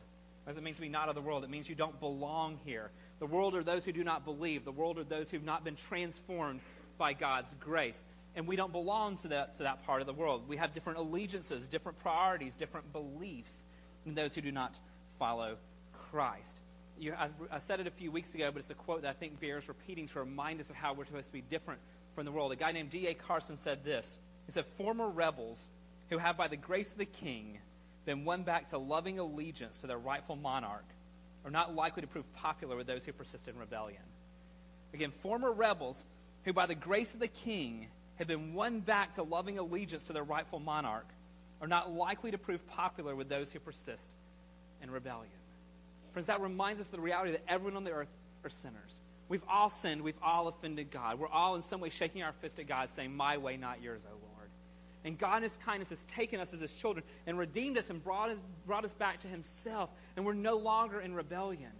What 0.48 0.52
does 0.52 0.62
it 0.62 0.64
mean 0.64 0.72
to 0.76 0.80
be 0.80 0.88
not 0.88 1.10
of 1.10 1.14
the 1.14 1.20
world? 1.20 1.44
It 1.44 1.50
means 1.50 1.68
you 1.68 1.74
don't 1.74 2.00
belong 2.00 2.58
here. 2.64 2.90
The 3.18 3.26
world 3.26 3.54
are 3.54 3.62
those 3.62 3.84
who 3.84 3.92
do 3.92 4.02
not 4.02 4.24
believe. 4.24 4.64
The 4.64 4.72
world 4.72 4.98
are 4.98 5.04
those 5.04 5.30
who've 5.30 5.44
not 5.44 5.62
been 5.62 5.76
transformed 5.76 6.60
by 6.96 7.12
God's 7.12 7.52
grace. 7.60 8.02
And 8.34 8.48
we 8.48 8.56
don't 8.56 8.72
belong 8.72 9.16
to 9.16 9.28
that, 9.28 9.58
to 9.58 9.64
that 9.64 9.84
part 9.84 10.00
of 10.00 10.06
the 10.06 10.14
world. 10.14 10.48
We 10.48 10.56
have 10.56 10.72
different 10.72 11.00
allegiances, 11.00 11.68
different 11.68 11.98
priorities, 11.98 12.56
different 12.56 12.94
beliefs 12.94 13.62
than 14.06 14.14
those 14.14 14.34
who 14.34 14.40
do 14.40 14.50
not 14.50 14.74
follow 15.18 15.58
Christ. 16.10 16.58
You, 16.98 17.12
I, 17.12 17.28
I 17.52 17.58
said 17.58 17.80
it 17.80 17.86
a 17.86 17.90
few 17.90 18.10
weeks 18.10 18.34
ago, 18.34 18.50
but 18.50 18.60
it's 18.60 18.70
a 18.70 18.74
quote 18.74 19.02
that 19.02 19.10
I 19.10 19.12
think 19.12 19.38
bears 19.40 19.68
repeating 19.68 20.06
to 20.06 20.20
remind 20.20 20.60
us 20.60 20.70
of 20.70 20.76
how 20.76 20.94
we're 20.94 21.04
supposed 21.04 21.26
to 21.26 21.32
be 21.34 21.42
different 21.42 21.80
from 22.14 22.24
the 22.24 22.32
world. 22.32 22.52
A 22.52 22.56
guy 22.56 22.72
named 22.72 22.88
D.A. 22.88 23.12
Carson 23.12 23.56
said 23.56 23.84
this 23.84 24.18
He 24.46 24.52
said, 24.52 24.64
Former 24.64 25.10
rebels 25.10 25.68
who 26.08 26.16
have, 26.16 26.38
by 26.38 26.48
the 26.48 26.56
grace 26.56 26.92
of 26.92 26.98
the 26.98 27.04
king, 27.04 27.58
been 28.08 28.24
won 28.24 28.42
back 28.42 28.68
to 28.68 28.78
loving 28.78 29.18
allegiance 29.18 29.82
to 29.82 29.86
their 29.86 29.98
rightful 29.98 30.34
monarch 30.34 30.86
are 31.44 31.50
not 31.50 31.74
likely 31.74 32.00
to 32.00 32.08
prove 32.08 32.24
popular 32.32 32.74
with 32.74 32.86
those 32.86 33.04
who 33.04 33.12
persist 33.12 33.48
in 33.48 33.58
rebellion. 33.58 34.00
Again, 34.94 35.10
former 35.10 35.52
rebels 35.52 36.06
who, 36.46 36.54
by 36.54 36.64
the 36.64 36.74
grace 36.74 37.12
of 37.12 37.20
the 37.20 37.28
king, 37.28 37.88
have 38.16 38.26
been 38.26 38.54
won 38.54 38.80
back 38.80 39.12
to 39.12 39.22
loving 39.22 39.58
allegiance 39.58 40.06
to 40.06 40.14
their 40.14 40.24
rightful 40.24 40.58
monarch 40.58 41.06
are 41.60 41.68
not 41.68 41.92
likely 41.92 42.30
to 42.30 42.38
prove 42.38 42.66
popular 42.68 43.14
with 43.14 43.28
those 43.28 43.52
who 43.52 43.58
persist 43.58 44.10
in 44.82 44.90
rebellion. 44.90 45.28
Friends, 46.14 46.28
that 46.28 46.40
reminds 46.40 46.80
us 46.80 46.86
of 46.86 46.92
the 46.92 47.00
reality 47.00 47.32
that 47.32 47.44
everyone 47.46 47.76
on 47.76 47.84
the 47.84 47.92
earth 47.92 48.08
are 48.42 48.48
sinners. 48.48 49.00
We've 49.28 49.44
all 49.50 49.68
sinned. 49.68 50.00
We've 50.00 50.14
all 50.22 50.48
offended 50.48 50.90
God. 50.90 51.18
We're 51.18 51.28
all 51.28 51.56
in 51.56 51.62
some 51.62 51.82
way 51.82 51.90
shaking 51.90 52.22
our 52.22 52.32
fist 52.32 52.58
at 52.58 52.66
God, 52.66 52.88
saying, 52.88 53.14
My 53.14 53.36
way, 53.36 53.58
not 53.58 53.82
yours, 53.82 54.06
O 54.06 54.12
Lord. 54.12 54.27
And 55.08 55.16
God, 55.16 55.38
in 55.38 55.42
His 55.44 55.56
kindness, 55.64 55.88
has 55.88 56.04
taken 56.04 56.38
us 56.38 56.52
as 56.52 56.60
His 56.60 56.74
children 56.74 57.02
and 57.26 57.38
redeemed 57.38 57.78
us 57.78 57.88
and 57.88 58.04
brought 58.04 58.28
us, 58.28 58.36
brought 58.66 58.84
us 58.84 58.92
back 58.92 59.20
to 59.20 59.26
Himself. 59.26 59.88
And 60.14 60.26
we're 60.26 60.34
no 60.34 60.58
longer 60.58 61.00
in 61.00 61.14
rebellion. 61.14 61.70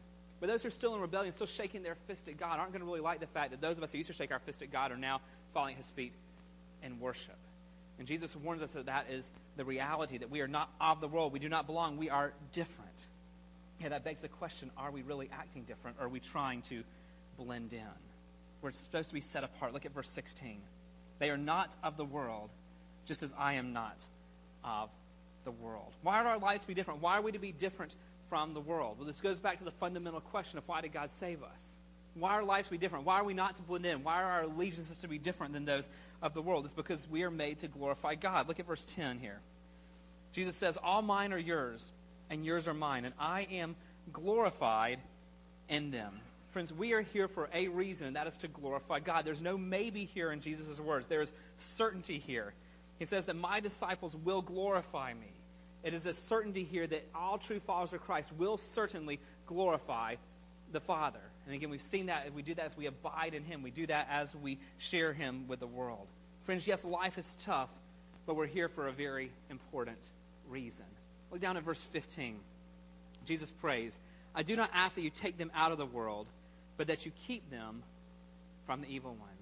But 0.40 0.48
those 0.48 0.62
who 0.62 0.68
are 0.68 0.70
still 0.70 0.94
in 0.94 1.02
rebellion, 1.02 1.30
still 1.34 1.46
shaking 1.46 1.82
their 1.82 1.96
fist 2.06 2.26
at 2.28 2.38
God, 2.38 2.58
aren't 2.58 2.72
going 2.72 2.80
to 2.80 2.86
really 2.86 3.02
like 3.02 3.20
the 3.20 3.26
fact 3.26 3.50
that 3.50 3.60
those 3.60 3.76
of 3.76 3.84
us 3.84 3.92
who 3.92 3.98
used 3.98 4.08
to 4.08 4.14
shake 4.14 4.32
our 4.32 4.38
fist 4.38 4.62
at 4.62 4.72
God 4.72 4.92
are 4.92 4.96
now 4.96 5.20
falling 5.52 5.74
at 5.74 5.76
His 5.76 5.90
feet 5.90 6.14
in 6.82 6.98
worship. 7.00 7.36
And 7.98 8.08
Jesus 8.08 8.34
warns 8.34 8.62
us 8.62 8.70
that 8.70 8.86
that 8.86 9.10
is 9.10 9.30
the 9.58 9.64
reality, 9.66 10.16
that 10.16 10.30
we 10.30 10.40
are 10.40 10.48
not 10.48 10.70
of 10.80 11.02
the 11.02 11.08
world. 11.08 11.34
We 11.34 11.38
do 11.38 11.50
not 11.50 11.66
belong. 11.66 11.98
We 11.98 12.08
are 12.08 12.32
different. 12.52 13.08
Yeah, 13.78 13.90
that 13.90 14.04
begs 14.04 14.22
the 14.22 14.28
question 14.28 14.70
are 14.78 14.90
we 14.90 15.02
really 15.02 15.28
acting 15.34 15.64
different? 15.64 15.98
Or 16.00 16.06
are 16.06 16.08
we 16.08 16.20
trying 16.20 16.62
to 16.62 16.82
blend 17.36 17.74
in? 17.74 17.82
We're 18.62 18.72
supposed 18.72 19.10
to 19.10 19.14
be 19.14 19.20
set 19.20 19.44
apart. 19.44 19.74
Look 19.74 19.84
at 19.84 19.92
verse 19.92 20.08
16. 20.08 20.62
They 21.18 21.28
are 21.28 21.36
not 21.36 21.76
of 21.82 21.98
the 21.98 22.06
world, 22.06 22.48
just 23.08 23.22
as 23.22 23.32
I 23.36 23.54
am 23.54 23.72
not 23.72 23.96
of 24.62 24.90
the 25.44 25.50
world. 25.50 25.92
Why 26.02 26.22
are 26.22 26.26
our 26.26 26.38
lives 26.38 26.62
to 26.62 26.68
be 26.68 26.74
different? 26.74 27.00
Why 27.00 27.16
are 27.16 27.22
we 27.22 27.32
to 27.32 27.38
be 27.38 27.52
different 27.52 27.94
from 28.28 28.54
the 28.54 28.60
world? 28.60 28.98
Well, 28.98 29.06
this 29.06 29.20
goes 29.20 29.40
back 29.40 29.58
to 29.58 29.64
the 29.64 29.70
fundamental 29.72 30.20
question 30.20 30.58
of 30.58 30.68
why 30.68 30.82
did 30.82 30.92
God 30.92 31.10
save 31.10 31.42
us? 31.42 31.76
Why 32.14 32.32
are 32.32 32.44
lives 32.44 32.68
to 32.68 32.72
be 32.72 32.78
different? 32.78 33.06
Why 33.06 33.16
are 33.16 33.24
we 33.24 33.34
not 33.34 33.56
to 33.56 33.62
blend 33.62 33.86
in? 33.86 34.04
Why 34.04 34.22
are 34.22 34.30
our 34.30 34.42
allegiances 34.42 34.98
to 34.98 35.08
be 35.08 35.18
different 35.18 35.54
than 35.54 35.64
those 35.64 35.88
of 36.20 36.34
the 36.34 36.42
world? 36.42 36.64
It's 36.64 36.74
because 36.74 37.08
we 37.08 37.22
are 37.22 37.30
made 37.30 37.60
to 37.60 37.68
glorify 37.68 38.14
God. 38.14 38.48
Look 38.48 38.60
at 38.60 38.66
verse 38.66 38.84
10 38.84 39.18
here. 39.18 39.40
Jesus 40.32 40.56
says, 40.56 40.76
All 40.76 41.00
mine 41.00 41.32
are 41.32 41.38
yours, 41.38 41.92
and 42.28 42.44
yours 42.44 42.68
are 42.68 42.74
mine, 42.74 43.04
and 43.04 43.14
I 43.18 43.46
am 43.52 43.76
glorified 44.12 44.98
in 45.68 45.90
them. 45.90 46.20
Friends, 46.50 46.72
we 46.72 46.92
are 46.92 47.02
here 47.02 47.28
for 47.28 47.48
a 47.54 47.68
reason, 47.68 48.06
and 48.08 48.16
that 48.16 48.26
is 48.26 48.38
to 48.38 48.48
glorify 48.48 49.00
God. 49.00 49.24
There's 49.24 49.42
no 49.42 49.56
maybe 49.56 50.04
here 50.04 50.32
in 50.32 50.40
Jesus' 50.40 50.80
words, 50.80 51.06
there 51.06 51.22
is 51.22 51.32
certainty 51.56 52.18
here. 52.18 52.52
He 52.98 53.04
says 53.04 53.26
that 53.26 53.36
my 53.36 53.60
disciples 53.60 54.16
will 54.16 54.42
glorify 54.42 55.14
me. 55.14 55.32
It 55.84 55.94
is 55.94 56.06
a 56.06 56.12
certainty 56.12 56.64
here 56.64 56.86
that 56.86 57.06
all 57.14 57.38
true 57.38 57.60
followers 57.60 57.92
of 57.92 58.00
Christ 58.00 58.32
will 58.36 58.56
certainly 58.56 59.20
glorify 59.46 60.16
the 60.72 60.80
Father. 60.80 61.20
And 61.46 61.54
again, 61.54 61.70
we've 61.70 61.80
seen 61.80 62.06
that. 62.06 62.32
We 62.34 62.42
do 62.42 62.54
that 62.54 62.66
as 62.66 62.76
we 62.76 62.86
abide 62.86 63.34
in 63.34 63.44
Him. 63.44 63.62
We 63.62 63.70
do 63.70 63.86
that 63.86 64.08
as 64.10 64.34
we 64.34 64.58
share 64.78 65.12
Him 65.12 65.46
with 65.48 65.60
the 65.60 65.66
world. 65.66 66.06
Friends, 66.42 66.66
yes, 66.66 66.84
life 66.84 67.16
is 67.16 67.36
tough, 67.36 67.70
but 68.26 68.36
we're 68.36 68.46
here 68.46 68.68
for 68.68 68.88
a 68.88 68.92
very 68.92 69.30
important 69.48 70.10
reason. 70.48 70.86
Look 71.30 71.40
down 71.40 71.56
at 71.56 71.62
verse 71.62 71.82
15. 71.82 72.36
Jesus 73.24 73.50
prays, 73.50 74.00
I 74.34 74.42
do 74.42 74.56
not 74.56 74.70
ask 74.74 74.96
that 74.96 75.02
you 75.02 75.10
take 75.10 75.38
them 75.38 75.50
out 75.54 75.72
of 75.72 75.78
the 75.78 75.86
world, 75.86 76.26
but 76.76 76.88
that 76.88 77.06
you 77.06 77.12
keep 77.26 77.50
them 77.50 77.82
from 78.66 78.82
the 78.82 78.88
evil 78.88 79.10
one. 79.10 79.37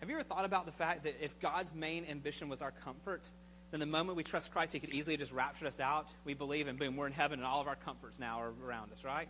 Have 0.00 0.08
you 0.08 0.14
ever 0.14 0.24
thought 0.24 0.44
about 0.44 0.66
the 0.66 0.72
fact 0.72 1.04
that 1.04 1.16
if 1.22 1.38
God's 1.40 1.74
main 1.74 2.04
ambition 2.04 2.48
was 2.48 2.62
our 2.62 2.70
comfort, 2.70 3.30
then 3.70 3.80
the 3.80 3.86
moment 3.86 4.16
we 4.16 4.22
trust 4.22 4.52
Christ, 4.52 4.72
He 4.72 4.80
could 4.80 4.90
easily 4.90 5.16
just 5.16 5.32
rapture 5.32 5.66
us 5.66 5.80
out. 5.80 6.08
We 6.24 6.34
believe, 6.34 6.68
and 6.68 6.78
boom, 6.78 6.96
we're 6.96 7.06
in 7.06 7.12
heaven, 7.12 7.40
and 7.40 7.46
all 7.46 7.60
of 7.60 7.66
our 7.66 7.76
comforts 7.76 8.18
now 8.18 8.40
are 8.40 8.52
around 8.64 8.92
us, 8.92 9.04
right? 9.04 9.28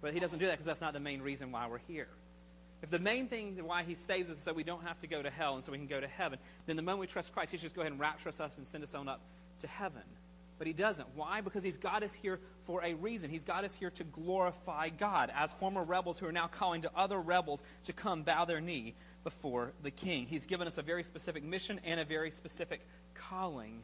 But 0.00 0.12
He 0.12 0.20
doesn't 0.20 0.38
do 0.38 0.46
that 0.46 0.52
because 0.52 0.66
that's 0.66 0.80
not 0.80 0.92
the 0.92 1.00
main 1.00 1.22
reason 1.22 1.52
why 1.52 1.66
we're 1.68 1.78
here. 1.88 2.08
If 2.82 2.90
the 2.90 2.98
main 2.98 3.28
thing 3.28 3.58
why 3.64 3.82
He 3.82 3.94
saves 3.94 4.30
us 4.30 4.36
is 4.36 4.42
so 4.42 4.52
we 4.52 4.62
don't 4.62 4.84
have 4.84 4.98
to 5.00 5.06
go 5.06 5.22
to 5.22 5.30
hell 5.30 5.54
and 5.54 5.64
so 5.64 5.72
we 5.72 5.78
can 5.78 5.86
go 5.86 6.00
to 6.00 6.08
heaven, 6.08 6.38
then 6.66 6.76
the 6.76 6.82
moment 6.82 7.00
we 7.00 7.06
trust 7.06 7.32
Christ, 7.32 7.52
He 7.52 7.58
just 7.58 7.74
go 7.74 7.80
ahead 7.80 7.92
and 7.92 8.00
rapture 8.00 8.28
us 8.28 8.40
up 8.40 8.56
and 8.56 8.66
send 8.66 8.84
us 8.84 8.94
on 8.94 9.08
up 9.08 9.20
to 9.60 9.66
heaven. 9.66 10.02
But 10.60 10.66
he 10.66 10.74
doesn't. 10.74 11.08
Why? 11.14 11.40
Because 11.40 11.64
he's 11.64 11.78
got 11.78 12.02
us 12.02 12.12
here 12.12 12.38
for 12.64 12.84
a 12.84 12.92
reason. 12.92 13.30
He's 13.30 13.44
got 13.44 13.64
us 13.64 13.74
here 13.74 13.88
to 13.92 14.04
glorify 14.04 14.90
God 14.90 15.32
as 15.34 15.54
former 15.54 15.82
rebels 15.82 16.18
who 16.18 16.26
are 16.26 16.32
now 16.32 16.48
calling 16.48 16.82
to 16.82 16.90
other 16.94 17.18
rebels 17.18 17.62
to 17.84 17.94
come 17.94 18.24
bow 18.24 18.44
their 18.44 18.60
knee 18.60 18.92
before 19.24 19.72
the 19.82 19.90
king. 19.90 20.26
He's 20.26 20.44
given 20.44 20.66
us 20.66 20.76
a 20.76 20.82
very 20.82 21.02
specific 21.02 21.44
mission 21.44 21.80
and 21.82 21.98
a 21.98 22.04
very 22.04 22.30
specific 22.30 22.82
calling 23.14 23.80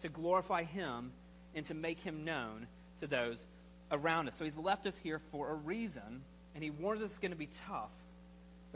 to 0.00 0.08
glorify 0.08 0.64
him 0.64 1.12
and 1.54 1.64
to 1.66 1.74
make 1.74 2.00
him 2.00 2.24
known 2.24 2.66
to 2.98 3.06
those 3.06 3.46
around 3.92 4.26
us. 4.26 4.34
So 4.34 4.44
he's 4.44 4.56
left 4.56 4.84
us 4.88 4.98
here 4.98 5.20
for 5.30 5.50
a 5.50 5.54
reason, 5.54 6.22
and 6.56 6.64
he 6.64 6.70
warns 6.70 7.02
us 7.02 7.10
it's 7.10 7.18
going 7.18 7.30
to 7.30 7.38
be 7.38 7.50
tough. 7.68 7.92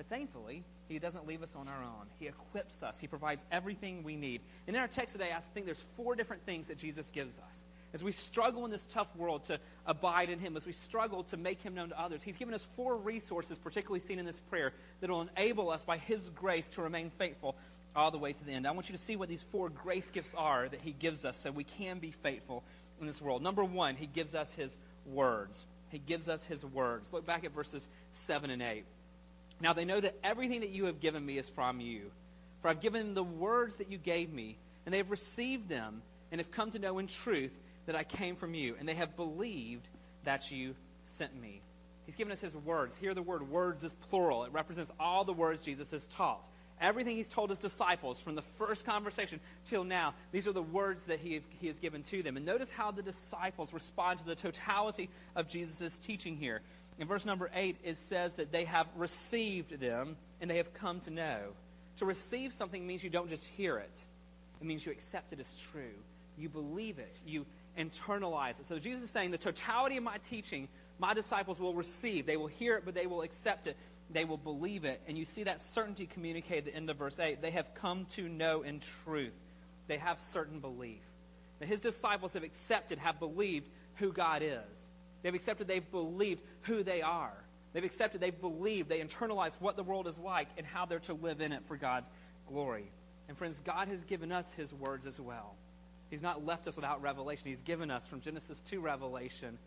But 0.00 0.08
thankfully, 0.08 0.64
he 0.88 0.98
doesn't 0.98 1.26
leave 1.26 1.42
us 1.42 1.54
on 1.54 1.68
our 1.68 1.82
own. 1.82 2.06
He 2.18 2.26
equips 2.26 2.82
us. 2.82 2.98
He 2.98 3.06
provides 3.06 3.44
everything 3.52 4.02
we 4.02 4.16
need. 4.16 4.40
And 4.66 4.74
in 4.74 4.80
our 4.80 4.88
text 4.88 5.12
today, 5.12 5.28
I 5.36 5.40
think 5.40 5.66
there's 5.66 5.82
four 5.82 6.14
different 6.14 6.46
things 6.46 6.68
that 6.68 6.78
Jesus 6.78 7.10
gives 7.10 7.38
us. 7.38 7.64
As 7.92 8.02
we 8.02 8.10
struggle 8.10 8.64
in 8.64 8.70
this 8.70 8.86
tough 8.86 9.14
world 9.14 9.44
to 9.44 9.60
abide 9.84 10.30
in 10.30 10.38
Him, 10.38 10.56
as 10.56 10.64
we 10.64 10.72
struggle 10.72 11.22
to 11.24 11.36
make 11.36 11.60
Him 11.60 11.74
known 11.74 11.90
to 11.90 12.00
others, 12.00 12.22
He's 12.22 12.38
given 12.38 12.54
us 12.54 12.66
four 12.76 12.96
resources, 12.96 13.58
particularly 13.58 14.00
seen 14.00 14.18
in 14.18 14.24
this 14.24 14.40
prayer, 14.40 14.72
that 15.02 15.10
will 15.10 15.28
enable 15.36 15.68
us 15.68 15.82
by 15.82 15.98
His 15.98 16.30
grace 16.30 16.68
to 16.68 16.80
remain 16.80 17.10
faithful 17.18 17.54
all 17.94 18.10
the 18.10 18.16
way 18.16 18.32
to 18.32 18.42
the 18.42 18.52
end. 18.52 18.66
I 18.66 18.70
want 18.70 18.88
you 18.88 18.96
to 18.96 19.02
see 19.02 19.16
what 19.16 19.28
these 19.28 19.42
four 19.42 19.68
grace 19.68 20.08
gifts 20.08 20.34
are 20.34 20.66
that 20.66 20.80
He 20.80 20.92
gives 20.92 21.26
us 21.26 21.36
so 21.36 21.50
we 21.50 21.64
can 21.64 21.98
be 21.98 22.10
faithful 22.10 22.64
in 23.02 23.06
this 23.06 23.20
world. 23.20 23.42
Number 23.42 23.64
one, 23.64 23.96
He 23.96 24.06
gives 24.06 24.34
us 24.34 24.50
His 24.54 24.78
words. 25.04 25.66
He 25.90 25.98
gives 25.98 26.26
us 26.26 26.42
His 26.42 26.64
words. 26.64 27.12
Look 27.12 27.26
back 27.26 27.44
at 27.44 27.52
verses 27.52 27.86
7 28.12 28.48
and 28.48 28.62
8. 28.62 28.86
Now 29.60 29.72
they 29.72 29.84
know 29.84 30.00
that 30.00 30.16
everything 30.24 30.60
that 30.60 30.70
you 30.70 30.86
have 30.86 31.00
given 31.00 31.24
me 31.24 31.38
is 31.38 31.48
from 31.48 31.80
you. 31.80 32.10
For 32.62 32.68
I've 32.68 32.80
given 32.80 33.06
them 33.06 33.14
the 33.14 33.24
words 33.24 33.76
that 33.76 33.90
you 33.90 33.98
gave 33.98 34.32
me, 34.32 34.56
and 34.84 34.92
they 34.92 34.98
have 34.98 35.10
received 35.10 35.68
them, 35.68 36.02
and 36.30 36.40
have 36.40 36.50
come 36.50 36.70
to 36.70 36.78
know 36.78 36.98
in 36.98 37.06
truth 37.06 37.58
that 37.86 37.96
I 37.96 38.04
came 38.04 38.36
from 38.36 38.54
you, 38.54 38.76
and 38.78 38.88
they 38.88 38.94
have 38.94 39.16
believed 39.16 39.88
that 40.24 40.50
you 40.50 40.74
sent 41.04 41.38
me. 41.40 41.62
He's 42.06 42.16
given 42.16 42.32
us 42.32 42.40
his 42.40 42.54
words. 42.54 42.96
Here, 42.96 43.14
the 43.14 43.22
word 43.22 43.48
words 43.48 43.84
is 43.84 43.92
plural, 43.92 44.44
it 44.44 44.52
represents 44.52 44.90
all 44.98 45.24
the 45.24 45.32
words 45.32 45.62
Jesus 45.62 45.90
has 45.90 46.06
taught. 46.06 46.44
Everything 46.80 47.16
he's 47.16 47.28
told 47.28 47.50
his 47.50 47.58
disciples 47.58 48.18
from 48.18 48.36
the 48.36 48.42
first 48.42 48.86
conversation 48.86 49.38
till 49.66 49.84
now, 49.84 50.14
these 50.32 50.48
are 50.48 50.52
the 50.52 50.62
words 50.62 51.06
that 51.06 51.20
he, 51.20 51.42
he 51.60 51.66
has 51.66 51.78
given 51.78 52.02
to 52.04 52.22
them. 52.22 52.38
And 52.38 52.46
notice 52.46 52.70
how 52.70 52.90
the 52.90 53.02
disciples 53.02 53.74
respond 53.74 54.18
to 54.20 54.24
the 54.24 54.34
totality 54.34 55.10
of 55.36 55.46
Jesus' 55.46 55.98
teaching 55.98 56.36
here. 56.36 56.62
In 57.00 57.08
verse 57.08 57.26
number 57.26 57.50
8, 57.54 57.78
it 57.82 57.96
says 57.96 58.36
that 58.36 58.52
they 58.52 58.64
have 58.64 58.86
received 58.94 59.80
them 59.80 60.16
and 60.40 60.48
they 60.48 60.58
have 60.58 60.72
come 60.74 61.00
to 61.00 61.10
know. 61.10 61.40
To 61.96 62.04
receive 62.04 62.52
something 62.52 62.86
means 62.86 63.02
you 63.02 63.10
don't 63.10 63.28
just 63.28 63.48
hear 63.48 63.78
it, 63.78 64.04
it 64.60 64.66
means 64.66 64.86
you 64.86 64.92
accept 64.92 65.32
it 65.32 65.40
as 65.40 65.56
true. 65.56 65.94
You 66.38 66.48
believe 66.48 66.98
it. 66.98 67.20
You 67.26 67.44
internalize 67.78 68.60
it. 68.60 68.66
So 68.66 68.78
Jesus 68.78 69.02
is 69.02 69.10
saying 69.10 69.30
the 69.30 69.38
totality 69.38 69.96
of 69.96 70.04
my 70.04 70.16
teaching, 70.18 70.68
my 70.98 71.12
disciples 71.12 71.58
will 71.58 71.74
receive. 71.74 72.24
They 72.24 72.36
will 72.36 72.46
hear 72.46 72.76
it, 72.76 72.84
but 72.84 72.94
they 72.94 73.06
will 73.06 73.22
accept 73.22 73.66
it 73.66 73.76
they 74.12 74.24
will 74.24 74.36
believe 74.36 74.84
it. 74.84 75.00
And 75.06 75.16
you 75.16 75.24
see 75.24 75.44
that 75.44 75.60
certainty 75.60 76.06
communicated 76.06 76.58
at 76.58 76.64
the 76.66 76.74
end 76.74 76.90
of 76.90 76.96
verse 76.96 77.18
8. 77.18 77.40
They 77.40 77.52
have 77.52 77.74
come 77.74 78.06
to 78.10 78.28
know 78.28 78.62
in 78.62 78.80
truth. 78.80 79.34
They 79.86 79.98
have 79.98 80.18
certain 80.18 80.60
belief. 80.60 81.02
Now, 81.60 81.66
his 81.66 81.80
disciples 81.80 82.32
have 82.32 82.42
accepted, 82.42 82.98
have 82.98 83.18
believed 83.20 83.68
who 83.96 84.12
God 84.12 84.42
is. 84.42 84.88
They've 85.22 85.34
accepted, 85.34 85.68
they've 85.68 85.90
believed 85.90 86.42
who 86.62 86.82
they 86.82 87.02
are. 87.02 87.34
They've 87.72 87.84
accepted, 87.84 88.20
they've 88.20 88.40
believed, 88.40 88.88
they 88.88 89.00
internalized 89.00 89.60
what 89.60 89.76
the 89.76 89.82
world 89.82 90.08
is 90.08 90.18
like 90.18 90.48
and 90.56 90.66
how 90.66 90.86
they're 90.86 90.98
to 91.00 91.14
live 91.14 91.40
in 91.40 91.52
it 91.52 91.64
for 91.66 91.76
God's 91.76 92.10
glory. 92.48 92.90
And 93.28 93.38
friends, 93.38 93.60
God 93.60 93.88
has 93.88 94.02
given 94.04 94.32
us 94.32 94.52
his 94.52 94.74
words 94.74 95.06
as 95.06 95.20
well. 95.20 95.54
He's 96.10 96.22
not 96.22 96.44
left 96.44 96.66
us 96.66 96.74
without 96.74 97.00
revelation. 97.00 97.48
He's 97.48 97.60
given 97.60 97.90
us 97.90 98.06
from 98.06 98.20
Genesis 98.20 98.60
to 98.62 98.80
Revelation 98.80 99.58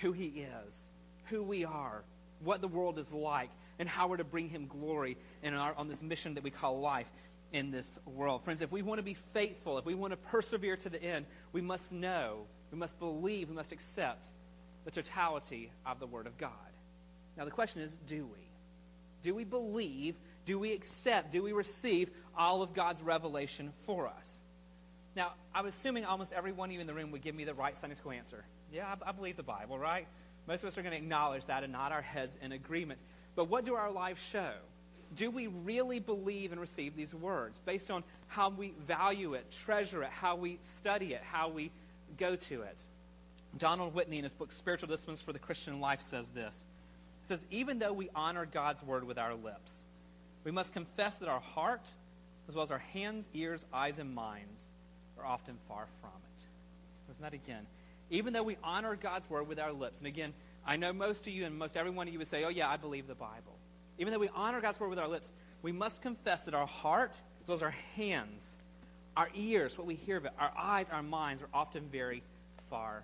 who 0.00 0.12
he 0.12 0.46
is, 0.66 0.88
who 1.26 1.42
we 1.42 1.64
are, 1.64 2.02
what 2.42 2.60
the 2.60 2.68
world 2.68 2.98
is 2.98 3.12
like, 3.12 3.50
and 3.78 3.88
how 3.88 4.08
we're 4.08 4.16
to 4.16 4.24
bring 4.24 4.48
him 4.48 4.66
glory 4.66 5.16
in 5.42 5.54
our, 5.54 5.74
on 5.74 5.88
this 5.88 6.02
mission 6.02 6.34
that 6.34 6.44
we 6.44 6.50
call 6.50 6.80
life 6.80 7.10
in 7.52 7.70
this 7.70 7.98
world. 8.06 8.44
Friends, 8.44 8.62
if 8.62 8.72
we 8.72 8.82
want 8.82 8.98
to 8.98 9.04
be 9.04 9.14
faithful, 9.14 9.78
if 9.78 9.84
we 9.84 9.94
want 9.94 10.12
to 10.12 10.16
persevere 10.16 10.76
to 10.76 10.88
the 10.88 11.02
end, 11.02 11.26
we 11.52 11.60
must 11.60 11.92
know, 11.92 12.46
we 12.70 12.78
must 12.78 12.98
believe, 12.98 13.48
we 13.48 13.54
must 13.54 13.72
accept 13.72 14.28
the 14.90 15.02
totality 15.02 15.70
of 15.86 16.00
the 16.00 16.06
Word 16.06 16.26
of 16.26 16.36
God. 16.36 16.50
Now, 17.36 17.44
the 17.44 17.50
question 17.50 17.82
is 17.82 17.96
do 18.06 18.26
we? 18.26 18.48
Do 19.22 19.34
we 19.34 19.44
believe? 19.44 20.16
Do 20.46 20.58
we 20.58 20.72
accept? 20.72 21.30
Do 21.30 21.42
we 21.42 21.52
receive 21.52 22.10
all 22.36 22.62
of 22.62 22.74
God's 22.74 23.02
revelation 23.02 23.72
for 23.84 24.08
us? 24.08 24.42
Now, 25.14 25.32
I'm 25.54 25.66
assuming 25.66 26.04
almost 26.04 26.32
every 26.32 26.52
one 26.52 26.70
of 26.70 26.74
you 26.74 26.80
in 26.80 26.86
the 26.86 26.94
room 26.94 27.10
would 27.12 27.22
give 27.22 27.34
me 27.34 27.44
the 27.44 27.54
right 27.54 27.76
Sunday 27.76 27.94
school 27.94 28.12
answer. 28.12 28.44
Yeah, 28.72 28.86
I, 28.86 29.10
I 29.10 29.12
believe 29.12 29.36
the 29.36 29.42
Bible, 29.42 29.78
right? 29.78 30.06
Most 30.46 30.62
of 30.64 30.68
us 30.68 30.78
are 30.78 30.82
going 30.82 30.92
to 30.92 30.98
acknowledge 30.98 31.46
that 31.46 31.62
and 31.62 31.72
nod 31.72 31.92
our 31.92 32.02
heads 32.02 32.38
in 32.40 32.52
agreement. 32.52 33.00
But 33.36 33.48
what 33.48 33.64
do 33.64 33.74
our 33.74 33.90
lives 33.90 34.22
show? 34.22 34.52
Do 35.14 35.30
we 35.30 35.48
really 35.48 35.98
believe 35.98 36.52
and 36.52 36.60
receive 36.60 36.96
these 36.96 37.12
words 37.12 37.60
based 37.64 37.90
on 37.90 38.04
how 38.28 38.50
we 38.50 38.72
value 38.86 39.34
it, 39.34 39.50
treasure 39.50 40.02
it, 40.02 40.10
how 40.10 40.36
we 40.36 40.58
study 40.60 41.14
it, 41.14 41.22
how 41.22 41.48
we 41.48 41.70
go 42.16 42.36
to 42.36 42.62
it? 42.62 42.86
Donald 43.56 43.94
Whitney, 43.94 44.18
in 44.18 44.24
his 44.24 44.34
book 44.34 44.52
Spiritual 44.52 44.88
Disciplines 44.88 45.20
for 45.20 45.32
the 45.32 45.38
Christian 45.38 45.80
Life, 45.80 46.02
says 46.02 46.30
this. 46.30 46.66
He 47.22 47.26
says, 47.26 47.44
Even 47.50 47.78
though 47.78 47.92
we 47.92 48.08
honor 48.14 48.46
God's 48.46 48.82
word 48.82 49.04
with 49.04 49.18
our 49.18 49.34
lips, 49.34 49.84
we 50.44 50.50
must 50.50 50.72
confess 50.72 51.18
that 51.18 51.28
our 51.28 51.40
heart, 51.40 51.92
as 52.48 52.54
well 52.54 52.64
as 52.64 52.70
our 52.70 52.78
hands, 52.78 53.28
ears, 53.34 53.66
eyes, 53.72 53.98
and 53.98 54.14
minds, 54.14 54.68
are 55.18 55.26
often 55.26 55.56
far 55.68 55.86
from 56.00 56.10
it. 56.36 56.44
Listen 57.08 57.24
that 57.24 57.34
again. 57.34 57.66
Even 58.10 58.32
though 58.32 58.42
we 58.42 58.56
honor 58.64 58.96
God's 58.96 59.28
word 59.28 59.46
with 59.46 59.58
our 59.58 59.72
lips, 59.72 59.98
and 59.98 60.06
again, 60.06 60.32
I 60.66 60.76
know 60.76 60.92
most 60.92 61.26
of 61.26 61.32
you 61.32 61.44
and 61.44 61.58
most 61.58 61.76
everyone 61.76 62.06
of 62.06 62.12
you 62.12 62.18
would 62.18 62.28
say, 62.28 62.44
oh, 62.44 62.48
yeah, 62.48 62.68
I 62.68 62.76
believe 62.76 63.06
the 63.06 63.14
Bible. 63.14 63.56
Even 63.98 64.12
though 64.12 64.18
we 64.18 64.30
honor 64.34 64.60
God's 64.60 64.80
word 64.80 64.90
with 64.90 64.98
our 64.98 65.08
lips, 65.08 65.32
we 65.62 65.72
must 65.72 66.02
confess 66.02 66.46
that 66.46 66.54
our 66.54 66.66
heart, 66.66 67.20
as 67.42 67.48
well 67.48 67.56
as 67.56 67.62
our 67.62 67.74
hands, 67.96 68.56
our 69.16 69.28
ears, 69.34 69.76
what 69.76 69.86
we 69.86 69.94
hear 69.94 70.16
of 70.16 70.24
it, 70.24 70.32
our 70.38 70.52
eyes, 70.56 70.90
our 70.90 71.02
minds 71.02 71.42
are 71.42 71.48
often 71.52 71.88
very 71.90 72.22
far. 72.70 73.02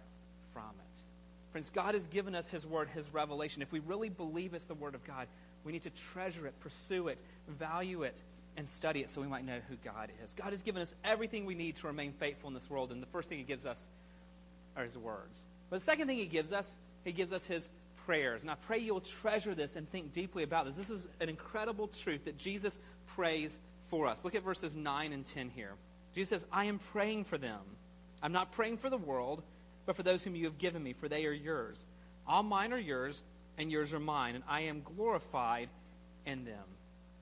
Friends, 1.56 1.70
God 1.70 1.94
has 1.94 2.04
given 2.04 2.34
us 2.34 2.50
His 2.50 2.66
word, 2.66 2.88
His 2.90 3.14
revelation. 3.14 3.62
If 3.62 3.72
we 3.72 3.78
really 3.78 4.10
believe 4.10 4.52
it's 4.52 4.66
the 4.66 4.74
word 4.74 4.94
of 4.94 5.02
God, 5.04 5.26
we 5.64 5.72
need 5.72 5.84
to 5.84 5.90
treasure 5.90 6.46
it, 6.46 6.52
pursue 6.60 7.08
it, 7.08 7.22
value 7.48 8.02
it, 8.02 8.22
and 8.58 8.68
study 8.68 9.00
it 9.00 9.08
so 9.08 9.22
we 9.22 9.26
might 9.26 9.46
know 9.46 9.58
who 9.68 9.76
God 9.76 10.10
is. 10.22 10.34
God 10.34 10.50
has 10.50 10.60
given 10.60 10.82
us 10.82 10.94
everything 11.02 11.46
we 11.46 11.54
need 11.54 11.76
to 11.76 11.86
remain 11.86 12.12
faithful 12.12 12.48
in 12.48 12.54
this 12.54 12.68
world, 12.68 12.92
and 12.92 13.02
the 13.02 13.06
first 13.06 13.30
thing 13.30 13.38
He 13.38 13.44
gives 13.44 13.64
us 13.64 13.88
are 14.76 14.84
His 14.84 14.98
words. 14.98 15.44
But 15.70 15.76
the 15.76 15.84
second 15.84 16.08
thing 16.08 16.18
He 16.18 16.26
gives 16.26 16.52
us 16.52 16.76
he 17.06 17.12
gives 17.12 17.32
us 17.32 17.46
his 17.46 17.70
prayers. 18.04 18.42
And 18.42 18.50
I 18.50 18.56
pray 18.56 18.78
you'll 18.78 19.00
treasure 19.00 19.54
this 19.54 19.76
and 19.76 19.88
think 19.88 20.12
deeply 20.12 20.42
about 20.42 20.66
this. 20.66 20.76
This 20.76 20.90
is 20.90 21.08
an 21.20 21.28
incredible 21.28 21.86
truth 21.88 22.24
that 22.24 22.36
Jesus 22.36 22.78
prays 23.06 23.58
for 23.88 24.08
us. 24.08 24.24
Look 24.24 24.34
at 24.34 24.42
verses 24.42 24.76
9 24.76 25.12
and 25.12 25.24
10 25.24 25.50
here. 25.50 25.70
Jesus 26.14 26.28
says, 26.30 26.46
I 26.52 26.64
am 26.64 26.80
praying 26.80 27.24
for 27.24 27.38
them. 27.38 27.60
I'm 28.22 28.32
not 28.32 28.52
praying 28.52 28.78
for 28.78 28.90
the 28.90 28.98
world, 28.98 29.42
but 29.86 29.96
for 29.96 30.02
those 30.02 30.22
whom 30.24 30.36
you 30.36 30.44
have 30.44 30.58
given 30.58 30.82
me, 30.82 30.92
for 30.92 31.08
they 31.08 31.26
are 31.26 31.32
yours. 31.32 31.86
All 32.26 32.42
mine 32.42 32.72
are 32.72 32.78
yours, 32.78 33.22
and 33.56 33.70
yours 33.70 33.94
are 33.94 34.00
mine, 34.00 34.34
and 34.34 34.44
I 34.48 34.62
am 34.62 34.82
glorified 34.82 35.68
in 36.26 36.44
them. 36.44 36.64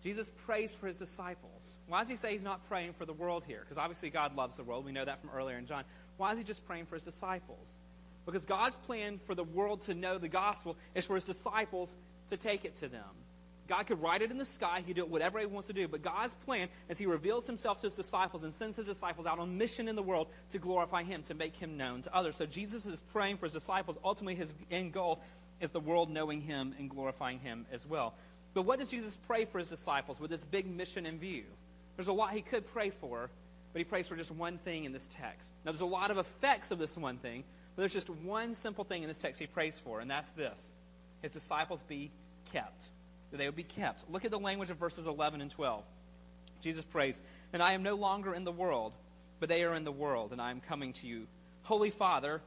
Jesus 0.02 0.30
prays 0.44 0.74
for 0.74 0.86
his 0.86 0.96
disciples. 0.96 1.74
Why 1.86 2.00
does 2.00 2.08
he 2.08 2.16
say 2.16 2.32
he's 2.32 2.44
not 2.44 2.66
praying 2.68 2.92
for 2.94 3.06
the 3.06 3.12
world 3.12 3.44
here? 3.46 3.60
Because 3.60 3.78
obviously 3.78 4.10
God 4.10 4.36
loves 4.36 4.56
the 4.56 4.62
world. 4.62 4.84
We 4.84 4.92
know 4.92 5.04
that 5.04 5.20
from 5.20 5.30
earlier 5.30 5.56
in 5.56 5.66
John. 5.66 5.84
Why 6.16 6.32
is 6.32 6.38
he 6.38 6.44
just 6.44 6.66
praying 6.66 6.86
for 6.86 6.96
his 6.96 7.04
disciples? 7.04 7.74
Because 8.26 8.44
God's 8.44 8.76
plan 8.76 9.18
for 9.24 9.34
the 9.34 9.44
world 9.44 9.82
to 9.82 9.94
know 9.94 10.18
the 10.18 10.28
gospel 10.28 10.76
is 10.94 11.04
for 11.04 11.14
his 11.14 11.24
disciples 11.24 11.94
to 12.28 12.36
take 12.36 12.64
it 12.64 12.74
to 12.76 12.88
them. 12.88 13.02
God 13.66 13.86
could 13.86 14.02
write 14.02 14.22
it 14.22 14.30
in 14.30 14.38
the 14.38 14.44
sky. 14.44 14.78
He 14.78 14.92
could 14.92 14.96
do 14.96 15.06
whatever 15.06 15.38
he 15.38 15.46
wants 15.46 15.68
to 15.68 15.72
do. 15.72 15.88
But 15.88 16.02
God's 16.02 16.34
plan 16.34 16.68
is 16.88 16.98
he 16.98 17.06
reveals 17.06 17.46
himself 17.46 17.80
to 17.80 17.86
his 17.86 17.94
disciples 17.94 18.42
and 18.44 18.52
sends 18.52 18.76
his 18.76 18.86
disciples 18.86 19.26
out 19.26 19.38
on 19.38 19.56
mission 19.56 19.88
in 19.88 19.96
the 19.96 20.02
world 20.02 20.28
to 20.50 20.58
glorify 20.58 21.02
him, 21.02 21.22
to 21.22 21.34
make 21.34 21.56
him 21.56 21.76
known 21.76 22.02
to 22.02 22.14
others. 22.14 22.36
So 22.36 22.46
Jesus 22.46 22.84
is 22.84 23.02
praying 23.12 23.38
for 23.38 23.46
his 23.46 23.54
disciples. 23.54 23.98
Ultimately, 24.04 24.34
his 24.34 24.54
end 24.70 24.92
goal 24.92 25.20
is 25.60 25.70
the 25.70 25.80
world 25.80 26.10
knowing 26.10 26.40
him 26.40 26.74
and 26.78 26.90
glorifying 26.90 27.38
him 27.38 27.66
as 27.72 27.86
well. 27.86 28.14
But 28.52 28.62
what 28.62 28.78
does 28.78 28.90
Jesus 28.90 29.16
pray 29.26 29.46
for 29.46 29.58
his 29.58 29.70
disciples 29.70 30.20
with 30.20 30.30
this 30.30 30.44
big 30.44 30.66
mission 30.66 31.06
in 31.06 31.18
view? 31.18 31.44
There's 31.96 32.08
a 32.08 32.12
lot 32.12 32.32
he 32.32 32.42
could 32.42 32.66
pray 32.66 32.90
for, 32.90 33.30
but 33.72 33.78
he 33.78 33.84
prays 33.84 34.06
for 34.06 34.16
just 34.16 34.30
one 34.30 34.58
thing 34.58 34.84
in 34.84 34.92
this 34.92 35.08
text. 35.10 35.52
Now, 35.64 35.72
there's 35.72 35.80
a 35.80 35.86
lot 35.86 36.10
of 36.10 36.18
effects 36.18 36.70
of 36.70 36.78
this 36.78 36.96
one 36.96 37.16
thing, 37.16 37.44
but 37.74 37.82
there's 37.82 37.92
just 37.92 38.10
one 38.10 38.54
simple 38.54 38.84
thing 38.84 39.02
in 39.02 39.08
this 39.08 39.18
text 39.18 39.40
he 39.40 39.46
prays 39.46 39.78
for, 39.78 40.00
and 40.00 40.10
that's 40.10 40.30
this 40.32 40.72
his 41.22 41.30
disciples 41.30 41.82
be 41.82 42.10
kept. 42.52 42.90
That 43.34 43.38
they 43.38 43.46
would 43.46 43.56
be 43.56 43.64
kept. 43.64 44.08
Look 44.08 44.24
at 44.24 44.30
the 44.30 44.38
language 44.38 44.70
of 44.70 44.76
verses 44.76 45.08
11 45.08 45.40
and 45.40 45.50
12. 45.50 45.82
Jesus 46.60 46.84
prays, 46.84 47.20
And 47.52 47.60
I 47.60 47.72
am 47.72 47.82
no 47.82 47.96
longer 47.96 48.32
in 48.32 48.44
the 48.44 48.52
world, 48.52 48.92
but 49.40 49.48
they 49.48 49.64
are 49.64 49.74
in 49.74 49.82
the 49.82 49.90
world, 49.90 50.30
and 50.30 50.40
I 50.40 50.52
am 50.52 50.60
coming 50.60 50.92
to 50.92 51.08
you. 51.08 51.26
Holy 51.64 51.90
Father, 51.90 52.40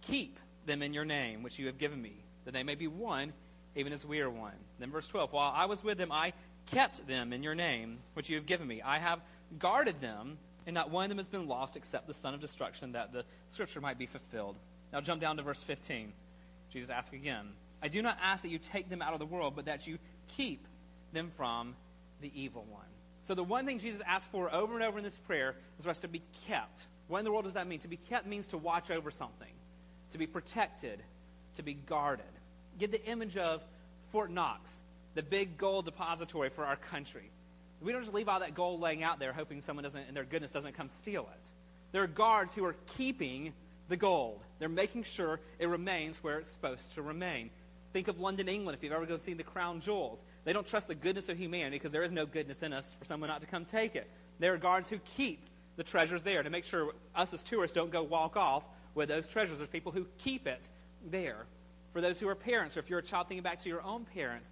keep 0.00 0.38
them 0.64 0.80
in 0.80 0.94
your 0.94 1.04
name, 1.04 1.42
which 1.42 1.58
you 1.58 1.66
have 1.66 1.76
given 1.76 2.00
me, 2.00 2.12
that 2.44 2.54
they 2.54 2.62
may 2.62 2.76
be 2.76 2.86
one, 2.86 3.32
even 3.74 3.92
as 3.92 4.06
we 4.06 4.20
are 4.20 4.30
one. 4.30 4.54
Then 4.78 4.92
verse 4.92 5.08
12, 5.08 5.32
While 5.32 5.52
I 5.52 5.66
was 5.66 5.82
with 5.82 5.98
them, 5.98 6.12
I 6.12 6.32
kept 6.66 7.08
them 7.08 7.32
in 7.32 7.42
your 7.42 7.56
name, 7.56 7.98
which 8.14 8.30
you 8.30 8.36
have 8.36 8.46
given 8.46 8.68
me. 8.68 8.80
I 8.80 8.98
have 8.98 9.20
guarded 9.58 10.00
them 10.00 10.38
and 10.68 10.74
not 10.74 10.90
one 10.90 11.04
of 11.04 11.08
them 11.08 11.16
has 11.16 11.28
been 11.28 11.48
lost 11.48 11.76
except 11.76 12.06
the 12.06 12.12
son 12.12 12.34
of 12.34 12.40
destruction, 12.40 12.92
that 12.92 13.10
the 13.10 13.24
scripture 13.48 13.80
might 13.80 13.98
be 13.98 14.04
fulfilled. 14.04 14.54
Now 14.92 15.00
jump 15.00 15.18
down 15.18 15.38
to 15.38 15.42
verse 15.42 15.62
15. 15.62 16.12
Jesus 16.70 16.90
asks 16.90 17.14
again, 17.14 17.46
I 17.82 17.88
do 17.88 18.02
not 18.02 18.18
ask 18.22 18.42
that 18.42 18.50
you 18.50 18.58
take 18.58 18.90
them 18.90 19.00
out 19.00 19.14
of 19.14 19.18
the 19.18 19.24
world, 19.24 19.54
but 19.56 19.64
that 19.64 19.86
you 19.86 19.98
keep 20.28 20.66
them 21.12 21.30
from 21.36 21.74
the 22.20 22.30
evil 22.40 22.66
one. 22.70 22.82
So 23.22 23.34
the 23.34 23.44
one 23.44 23.66
thing 23.66 23.78
Jesus 23.78 24.00
asks 24.06 24.28
for 24.30 24.52
over 24.54 24.74
and 24.74 24.82
over 24.82 24.98
in 24.98 25.04
this 25.04 25.18
prayer 25.18 25.54
is 25.78 25.84
for 25.84 25.90
us 25.90 26.00
to 26.00 26.08
be 26.08 26.22
kept. 26.46 26.86
What 27.08 27.18
in 27.18 27.24
the 27.24 27.32
world 27.32 27.44
does 27.44 27.54
that 27.54 27.66
mean? 27.66 27.78
To 27.80 27.88
be 27.88 27.96
kept 27.96 28.26
means 28.26 28.48
to 28.48 28.58
watch 28.58 28.90
over 28.90 29.10
something, 29.10 29.52
to 30.10 30.18
be 30.18 30.26
protected, 30.26 31.02
to 31.54 31.62
be 31.62 31.74
guarded. 31.74 32.26
Get 32.78 32.92
the 32.92 33.04
image 33.06 33.36
of 33.36 33.64
Fort 34.12 34.30
Knox, 34.30 34.82
the 35.14 35.22
big 35.22 35.58
gold 35.58 35.84
depository 35.84 36.50
for 36.50 36.64
our 36.64 36.76
country. 36.76 37.30
We 37.80 37.92
don't 37.92 38.02
just 38.02 38.14
leave 38.14 38.28
all 38.28 38.40
that 38.40 38.54
gold 38.54 38.80
laying 38.80 39.02
out 39.02 39.18
there 39.18 39.32
hoping 39.32 39.60
someone 39.60 39.84
doesn't, 39.84 40.08
in 40.08 40.14
their 40.14 40.24
goodness, 40.24 40.50
doesn't 40.50 40.74
come 40.74 40.88
steal 40.88 41.28
it. 41.34 41.48
There 41.92 42.02
are 42.02 42.08
guards 42.08 42.52
who 42.52 42.64
are 42.64 42.76
keeping 42.96 43.52
the 43.88 43.96
gold. 43.96 44.40
They're 44.58 44.68
making 44.68 45.04
sure 45.04 45.40
it 45.58 45.68
remains 45.68 46.22
where 46.22 46.38
it's 46.38 46.50
supposed 46.50 46.92
to 46.94 47.02
remain. 47.02 47.50
Think 47.92 48.08
of 48.08 48.20
London, 48.20 48.48
England, 48.48 48.76
if 48.76 48.84
you've 48.84 48.92
ever 48.92 49.06
gone 49.06 49.18
see 49.18 49.32
the 49.32 49.42
crown 49.42 49.80
jewels. 49.80 50.22
They 50.44 50.52
don't 50.52 50.66
trust 50.66 50.88
the 50.88 50.94
goodness 50.94 51.28
of 51.28 51.38
humanity 51.38 51.76
because 51.76 51.92
there 51.92 52.02
is 52.02 52.12
no 52.12 52.26
goodness 52.26 52.62
in 52.62 52.72
us 52.72 52.94
for 52.94 53.04
someone 53.04 53.28
not 53.28 53.40
to 53.40 53.46
come 53.46 53.64
take 53.64 53.96
it. 53.96 54.10
There 54.38 54.52
are 54.52 54.58
guards 54.58 54.90
who 54.90 54.98
keep 54.98 55.46
the 55.76 55.84
treasures 55.84 56.22
there 56.22 56.42
to 56.42 56.50
make 56.50 56.64
sure 56.64 56.92
us 57.14 57.32
as 57.32 57.42
tourists 57.42 57.74
don't 57.74 57.90
go 57.90 58.02
walk 58.02 58.36
off 58.36 58.64
with 58.94 59.08
those 59.08 59.26
treasures. 59.26 59.58
There's 59.58 59.70
people 59.70 59.92
who 59.92 60.06
keep 60.18 60.46
it 60.46 60.68
there. 61.10 61.46
For 61.92 62.00
those 62.00 62.20
who 62.20 62.28
are 62.28 62.34
parents, 62.34 62.76
or 62.76 62.80
if 62.80 62.90
you're 62.90 62.98
a 62.98 63.02
child 63.02 63.28
thinking 63.28 63.42
back 63.42 63.60
to 63.60 63.68
your 63.68 63.82
own 63.82 64.04
parents, 64.04 64.50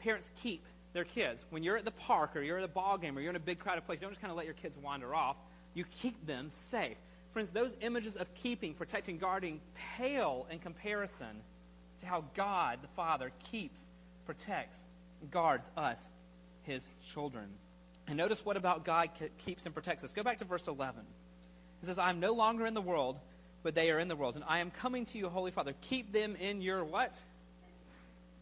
parents 0.00 0.30
keep 0.42 0.64
their 0.92 1.04
kids. 1.04 1.44
When 1.50 1.62
you're 1.62 1.78
at 1.78 1.84
the 1.84 1.92
park 1.92 2.36
or 2.36 2.42
you're 2.42 2.58
at 2.58 2.64
a 2.64 2.68
ball 2.68 2.98
game 2.98 3.16
or 3.16 3.20
you're 3.20 3.30
in 3.30 3.36
a 3.36 3.40
big 3.40 3.58
crowded 3.58 3.86
place, 3.86 4.00
you 4.00 4.02
don't 4.02 4.12
just 4.12 4.20
kind 4.20 4.30
of 4.30 4.36
let 4.36 4.44
your 4.44 4.54
kids 4.54 4.76
wander 4.76 5.14
off. 5.14 5.36
You 5.72 5.84
keep 5.84 6.26
them 6.26 6.48
safe. 6.50 6.96
Friends, 7.32 7.50
those 7.50 7.74
images 7.80 8.16
of 8.16 8.32
keeping, 8.34 8.74
protecting, 8.74 9.18
guarding 9.18 9.60
pale 9.96 10.46
in 10.50 10.58
comparison 10.58 11.42
to 12.00 12.06
how 12.06 12.24
God 12.34 12.78
the 12.82 12.88
Father 12.88 13.32
keeps, 13.50 13.90
protects, 14.26 14.84
guards 15.30 15.70
us, 15.76 16.12
his 16.62 16.90
children. 17.06 17.46
And 18.06 18.16
notice 18.16 18.44
what 18.44 18.56
about 18.56 18.84
God 18.84 19.10
keeps 19.38 19.66
and 19.66 19.74
protects 19.74 20.04
us. 20.04 20.12
Go 20.12 20.22
back 20.22 20.38
to 20.38 20.44
verse 20.44 20.68
11. 20.68 21.02
It 21.82 21.86
says, 21.86 21.98
I 21.98 22.10
am 22.10 22.20
no 22.20 22.32
longer 22.32 22.66
in 22.66 22.74
the 22.74 22.82
world, 22.82 23.18
but 23.62 23.74
they 23.74 23.90
are 23.90 23.98
in 23.98 24.08
the 24.08 24.16
world. 24.16 24.36
And 24.36 24.44
I 24.46 24.58
am 24.58 24.70
coming 24.70 25.04
to 25.06 25.18
you, 25.18 25.28
Holy 25.28 25.50
Father. 25.50 25.74
Keep 25.82 26.12
them 26.12 26.36
in 26.36 26.60
your 26.60 26.84
what? 26.84 27.20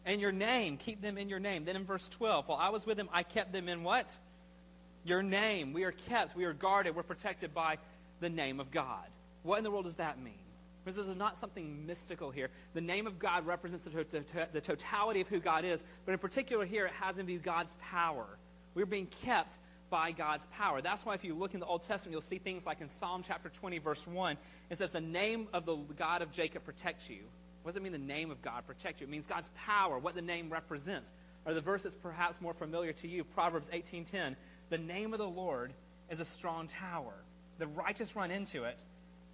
In 0.05 0.19
your 0.19 0.31
name. 0.31 0.77
Keep 0.77 1.01
them 1.01 1.17
in 1.17 1.29
your 1.29 1.39
name. 1.39 1.65
Then 1.65 1.75
in 1.75 1.85
verse 1.85 2.09
12, 2.09 2.47
while 2.47 2.57
I 2.57 2.69
was 2.69 2.85
with 2.85 2.97
them, 2.97 3.09
I 3.11 3.23
kept 3.23 3.53
them 3.53 3.69
in 3.69 3.83
what? 3.83 4.17
Your 5.05 5.23
name. 5.23 5.73
We 5.73 5.83
are 5.85 5.91
kept, 5.91 6.35
we 6.35 6.45
are 6.45 6.53
guarded, 6.53 6.95
we're 6.95 7.03
protected 7.03 7.53
by 7.53 7.77
the 8.19 8.29
name 8.29 8.59
of 8.59 8.71
God. 8.71 9.05
What 9.43 9.57
in 9.57 9.63
the 9.63 9.71
world 9.71 9.85
does 9.85 9.95
that 9.95 10.21
mean? 10.21 10.33
Because 10.83 10.97
this 10.97 11.07
is 11.07 11.15
not 11.15 11.37
something 11.37 11.85
mystical 11.85 12.29
here. 12.29 12.49
The 12.73 12.81
name 12.81 13.07
of 13.07 13.17
God 13.17 13.45
represents 13.45 13.85
the, 13.85 14.03
to- 14.03 14.47
the 14.51 14.61
totality 14.61 15.21
of 15.21 15.27
who 15.27 15.39
God 15.39 15.63
is, 15.63 15.83
but 16.05 16.11
in 16.11 16.17
particular 16.19 16.65
here, 16.65 16.85
it 16.87 16.93
has 16.93 17.19
in 17.19 17.25
view 17.25 17.39
God's 17.39 17.73
power. 17.79 18.25
We're 18.75 18.85
being 18.85 19.07
kept 19.07 19.57
by 19.89 20.11
God's 20.11 20.47
power. 20.47 20.81
That's 20.81 21.05
why 21.05 21.13
if 21.13 21.23
you 21.23 21.35
look 21.35 21.53
in 21.53 21.59
the 21.59 21.65
Old 21.65 21.83
Testament, 21.83 22.13
you'll 22.13 22.21
see 22.21 22.39
things 22.39 22.65
like 22.65 22.81
in 22.81 22.89
Psalm 22.89 23.21
chapter 23.25 23.49
20, 23.49 23.77
verse 23.77 24.07
1, 24.07 24.37
it 24.69 24.77
says, 24.77 24.91
The 24.91 24.99
name 24.99 25.47
of 25.53 25.65
the 25.65 25.77
God 25.97 26.21
of 26.21 26.31
Jacob 26.31 26.65
protects 26.65 27.09
you. 27.09 27.21
What 27.61 27.71
does 27.71 27.77
it 27.77 27.83
mean 27.83 27.91
the 27.91 27.99
name 27.99 28.29
of 28.31 28.41
God 28.41 28.65
protects 28.65 28.99
you? 28.99 29.07
It 29.07 29.09
means 29.09 29.27
God's 29.27 29.49
power, 29.55 29.97
what 29.97 30.15
the 30.15 30.21
name 30.21 30.49
represents. 30.49 31.11
Or 31.45 31.53
the 31.53 31.61
verse 31.61 31.83
that's 31.83 31.95
perhaps 31.95 32.41
more 32.41 32.53
familiar 32.53 32.91
to 32.93 33.07
you, 33.07 33.23
Proverbs 33.23 33.69
18.10, 33.69 34.35
The 34.69 34.77
name 34.77 35.13
of 35.13 35.19
the 35.19 35.27
Lord 35.27 35.73
is 36.09 36.19
a 36.19 36.25
strong 36.25 36.67
tower. 36.67 37.13
The 37.59 37.67
righteous 37.67 38.15
run 38.15 38.31
into 38.31 38.63
it 38.63 38.79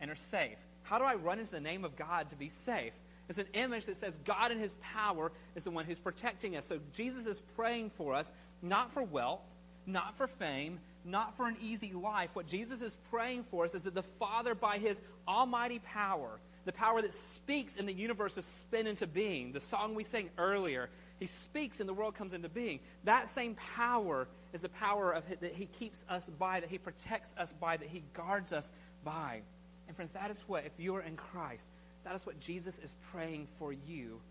and 0.01 0.11
are 0.11 0.15
safe. 0.15 0.57
How 0.89 0.97
do 0.97 1.05
I 1.05 1.13
run 1.13 1.37
into 1.37 1.51
the 1.51 1.59
name 1.59 1.85
of 1.85 1.95
God 1.95 2.31
to 2.31 2.35
be 2.35 2.49
safe? 2.49 2.93
It's 3.29 3.37
an 3.37 3.45
image 3.53 3.85
that 3.85 3.97
says 3.97 4.17
God 4.25 4.51
in 4.51 4.57
his 4.57 4.73
power 4.81 5.31
is 5.53 5.63
the 5.63 5.69
one 5.69 5.85
who's 5.85 5.99
protecting 5.99 6.57
us. 6.57 6.65
So 6.65 6.79
Jesus 6.93 7.27
is 7.27 7.41
praying 7.55 7.91
for 7.91 8.15
us, 8.15 8.33
not 8.63 8.91
for 8.91 9.03
wealth, 9.03 9.41
not 9.85 10.17
for 10.17 10.25
fame, 10.25 10.79
not 11.05 11.37
for 11.37 11.47
an 11.47 11.57
easy 11.61 11.93
life. 11.93 12.31
What 12.33 12.47
Jesus 12.47 12.81
is 12.81 12.97
praying 13.11 13.43
for 13.43 13.65
us 13.65 13.75
is 13.75 13.83
that 13.83 13.93
the 13.93 14.01
Father, 14.01 14.55
by 14.55 14.79
his 14.79 14.99
almighty 15.27 15.77
power, 15.77 16.39
the 16.65 16.73
power 16.73 17.03
that 17.03 17.13
speaks 17.13 17.77
and 17.77 17.87
the 17.87 17.93
universe 17.93 18.35
is 18.35 18.45
spin 18.45 18.87
into 18.87 19.05
being, 19.05 19.51
the 19.51 19.59
song 19.59 19.93
we 19.93 20.03
sang 20.03 20.31
earlier, 20.39 20.89
he 21.19 21.27
speaks 21.27 21.79
and 21.79 21.87
the 21.87 21.93
world 21.93 22.15
comes 22.15 22.33
into 22.33 22.49
being. 22.49 22.79
That 23.03 23.29
same 23.29 23.53
power 23.75 24.27
is 24.53 24.61
the 24.61 24.69
power 24.69 25.11
of 25.11 25.23
that 25.41 25.53
he 25.53 25.67
keeps 25.67 26.03
us 26.09 26.27
by, 26.27 26.61
that 26.61 26.69
he 26.71 26.79
protects 26.79 27.35
us 27.37 27.53
by, 27.53 27.77
that 27.77 27.89
he 27.89 28.01
guards 28.13 28.51
us 28.51 28.73
by. 29.03 29.43
And 29.89 29.95
friends, 29.95 30.11
that 30.11 30.29
is 30.29 30.45
what, 30.47 30.65
if 30.65 30.71
you're 30.77 31.01
in 31.01 31.17
Christ, 31.17 31.67
that 32.05 32.15
is 32.15 32.23
what 32.23 32.39
Jesus 32.39 32.77
is 32.77 32.95
praying 33.11 33.47
for 33.57 33.73
you 33.73 34.21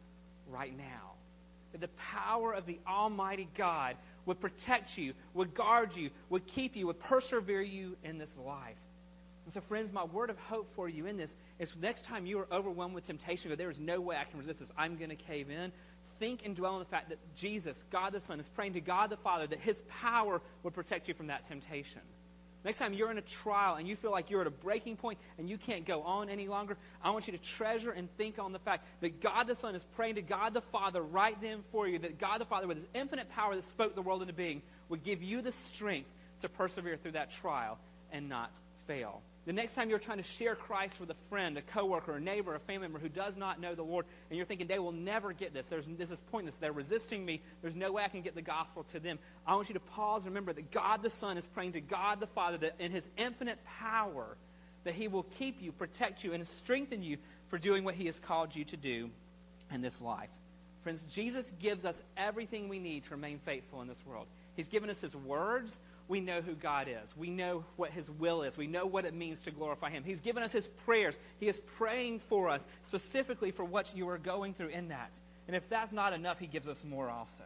right 0.49 0.75
now. 0.75 1.16
That 1.73 1.81
the 1.81 1.88
power 1.88 2.55
of 2.55 2.64
the 2.64 2.79
Almighty 2.87 3.49
God 3.57 3.97
would 4.25 4.40
protect 4.40 4.97
you, 4.97 5.14
would 5.35 5.55
guard 5.55 5.97
you, 5.97 6.11
would 6.31 6.47
keep 6.47 6.77
you, 6.77 6.87
would 6.87 7.01
persevere 7.01 7.61
you 7.61 7.97
in 8.05 8.18
this 8.18 8.38
life. 8.38 8.79
And 9.44 9.53
so, 9.53 9.61
friends, 9.61 9.92
my 9.92 10.05
word 10.05 10.31
of 10.31 10.38
hope 10.38 10.71
for 10.71 10.88
you 10.88 11.07
in 11.07 11.16
this 11.16 11.37
is 11.59 11.75
next 11.81 12.05
time 12.05 12.25
you 12.25 12.38
are 12.38 12.47
overwhelmed 12.53 12.94
with 12.94 13.07
temptation, 13.07 13.55
there 13.57 13.71
is 13.71 13.81
no 13.81 14.01
way 14.01 14.16
I 14.16 14.25
can 14.25 14.38
resist 14.38 14.61
this, 14.61 14.71
I'm 14.79 14.97
going 14.97 15.11
to 15.11 15.16
cave 15.16 15.51
in. 15.51 15.73
Think 16.21 16.47
and 16.47 16.55
dwell 16.55 16.75
on 16.75 16.81
the 16.81 16.85
fact 16.85 17.09
that 17.09 17.18
Jesus, 17.35 17.85
God 17.90 18.12
the 18.12 18.21
Son, 18.21 18.38
is 18.38 18.49
praying 18.49 18.75
to 18.75 18.81
God 18.81 19.11
the 19.11 19.16
Father 19.16 19.47
that 19.49 19.59
his 19.59 19.83
power 20.01 20.40
would 20.62 20.75
protect 20.75 21.09
you 21.09 21.14
from 21.14 21.29
that 21.29 21.44
temptation. 21.44 22.03
Next 22.64 22.79
time 22.79 22.92
you're 22.92 23.11
in 23.11 23.18
a 23.18 23.23
trial 23.23 23.77
and 23.77 23.87
you 23.87 23.97
feel 23.97 24.11
like 24.11 24.31
you're 24.31 24.40
at 24.40 24.47
a 24.47 24.51
breaking 24.51 24.97
point 24.97 25.18
and 25.38 25.49
you 25.49 25.57
can't 25.57 25.85
go 25.85 26.03
on 26.03 26.29
any 26.29 26.49
longer, 26.49 26.77
I 27.03 27.11
want 27.11 27.27
you 27.29 27.33
to 27.33 27.42
treasure 27.42 27.92
and 27.92 28.09
think 28.16 28.38
on 28.38 28.53
the 28.53 28.59
fact 28.59 28.87
that 29.01 29.21
God 29.21 29.47
the 29.47 29.55
Son 29.55 29.75
is 29.75 29.85
praying 29.97 30.16
to 30.16 30.23
God 30.23 30.55
the 30.55 30.61
Father 30.61 31.01
right 31.01 31.40
then 31.40 31.62
for 31.71 31.87
you, 31.87 31.99
that 32.01 32.18
God 32.18 32.40
the 32.40 32.44
Father, 32.44 32.66
with 32.66 32.79
his 32.79 32.88
infinite 32.94 33.31
power 33.31 33.55
that 33.55 33.64
spoke 33.64 33.94
the 33.94 34.03
world 34.03 34.23
into 34.23 34.35
being, 34.35 34.62
would 34.88 35.05
give 35.05 35.23
you 35.23 35.40
the 35.40 35.53
strength 35.53 36.11
to 36.40 36.49
persevere 36.49 36.97
through 36.97 37.12
that 37.12 37.31
trial 37.31 37.79
and 38.12 38.29
not 38.29 38.51
fail. 38.87 39.23
The 39.46 39.53
next 39.55 39.74
time 39.74 39.88
you're 39.88 39.98
trying 39.98 40.18
to 40.18 40.24
share 40.24 40.55
Christ 40.55 41.01
with 41.01 41.11
a 41.11 41.14
friend, 41.31 41.57
a 41.57 41.62
coworker, 41.62 42.16
a 42.16 42.20
neighbor, 42.20 42.55
a 42.55 42.59
family 42.59 42.83
member 42.83 42.98
who 42.98 43.09
does 43.09 43.37
not 43.37 43.61
know 43.61 43.74
the 43.74 43.83
Lord, 43.83 44.05
and 44.29 44.37
you're 44.37 44.44
thinking 44.44 44.66
they 44.66 44.79
will 44.79 44.92
never 44.92 45.33
get 45.33 45.55
this. 45.55 45.68
There's, 45.68 45.87
this 45.87 46.11
is 46.11 46.20
pointless. 46.20 46.59
They're 46.59 46.72
resisting 46.72 47.24
me. 47.24 47.40
There's 47.62 47.77
no 47.77 47.92
way 47.92 48.05
I 48.05 48.09
can 48.09 48.20
get 48.20 48.35
the 48.35 48.42
gospel 48.42 48.83
to 48.85 49.01
them. 49.01 49.18
I 49.46 49.55
want 49.55 49.70
you 49.70 49.74
to 49.74 49.81
pause 49.81 50.24
and 50.24 50.33
remember 50.33 50.53
that 50.53 50.70
God 50.70 51.03
the 51.03 51.09
Son 51.09 51.38
is 51.38 51.46
praying 51.46 51.72
to 51.72 51.81
God 51.81 52.20
the 52.20 52.27
Father 52.27 52.59
that 52.59 52.74
in 52.79 52.92
His 52.92 53.09
infinite 53.16 53.59
power, 53.81 54.37
that 54.85 54.94
He 54.94 55.09
will 55.09 55.22
keep 55.22 55.62
you, 55.62 55.72
protect 55.72 56.24
you, 56.24 56.35
and 56.35 56.46
strengthen 56.46 57.03
you 57.03 57.16
for 57.48 57.59
doing 57.59 57.85
what 57.85 57.94
He 57.94 58.05
has 58.07 58.18
called 58.18 58.55
you 58.55 58.64
to 58.66 58.77
do 58.77 59.11
in 59.72 59.81
this 59.81 60.03
life. 60.03 60.31
Friends, 60.83 61.05
Jesus 61.05 61.53
gives 61.59 61.85
us 61.85 62.03
everything 62.16 62.68
we 62.68 62.79
need 62.79 63.05
to 63.05 63.11
remain 63.12 63.38
faithful 63.38 63.81
in 63.83 63.88
this 63.88 64.05
world. 64.05 64.27
He's 64.57 64.68
given 64.68 64.90
us 64.90 65.01
His 65.01 65.16
words 65.16 65.79
we 66.09 66.21
know 66.21 66.40
who 66.40 66.55
God 66.55 66.88
is. 66.88 67.14
We 67.16 67.29
know 67.29 67.64
what 67.77 67.90
His 67.90 68.11
will 68.11 68.42
is. 68.42 68.57
We 68.57 68.66
know 68.66 68.87
what 68.87 69.05
it 69.05 69.14
means 69.14 69.42
to 69.42 69.51
glorify 69.51 69.90
Him. 69.90 70.03
He's 70.05 70.21
given 70.21 70.42
us 70.42 70.53
His 70.53 70.68
prayers. 70.68 71.18
He 71.38 71.49
is 71.49 71.61
praying 71.77 72.21
for 72.21 72.49
us 72.49 72.66
specifically 72.83 73.51
for 73.51 73.64
what 73.64 73.94
you 73.94 74.09
are 74.09 74.18
going 74.18 74.55
through 74.55 74.68
in 74.68 74.88
that. 74.88 75.18
And 75.47 75.55
if 75.55 75.68
that's 75.68 75.92
not 75.92 76.14
enough, 76.14 76.38
He 76.38 76.47
gives 76.47 76.66
us 76.66 76.85
more 76.85 77.11
also. 77.11 77.44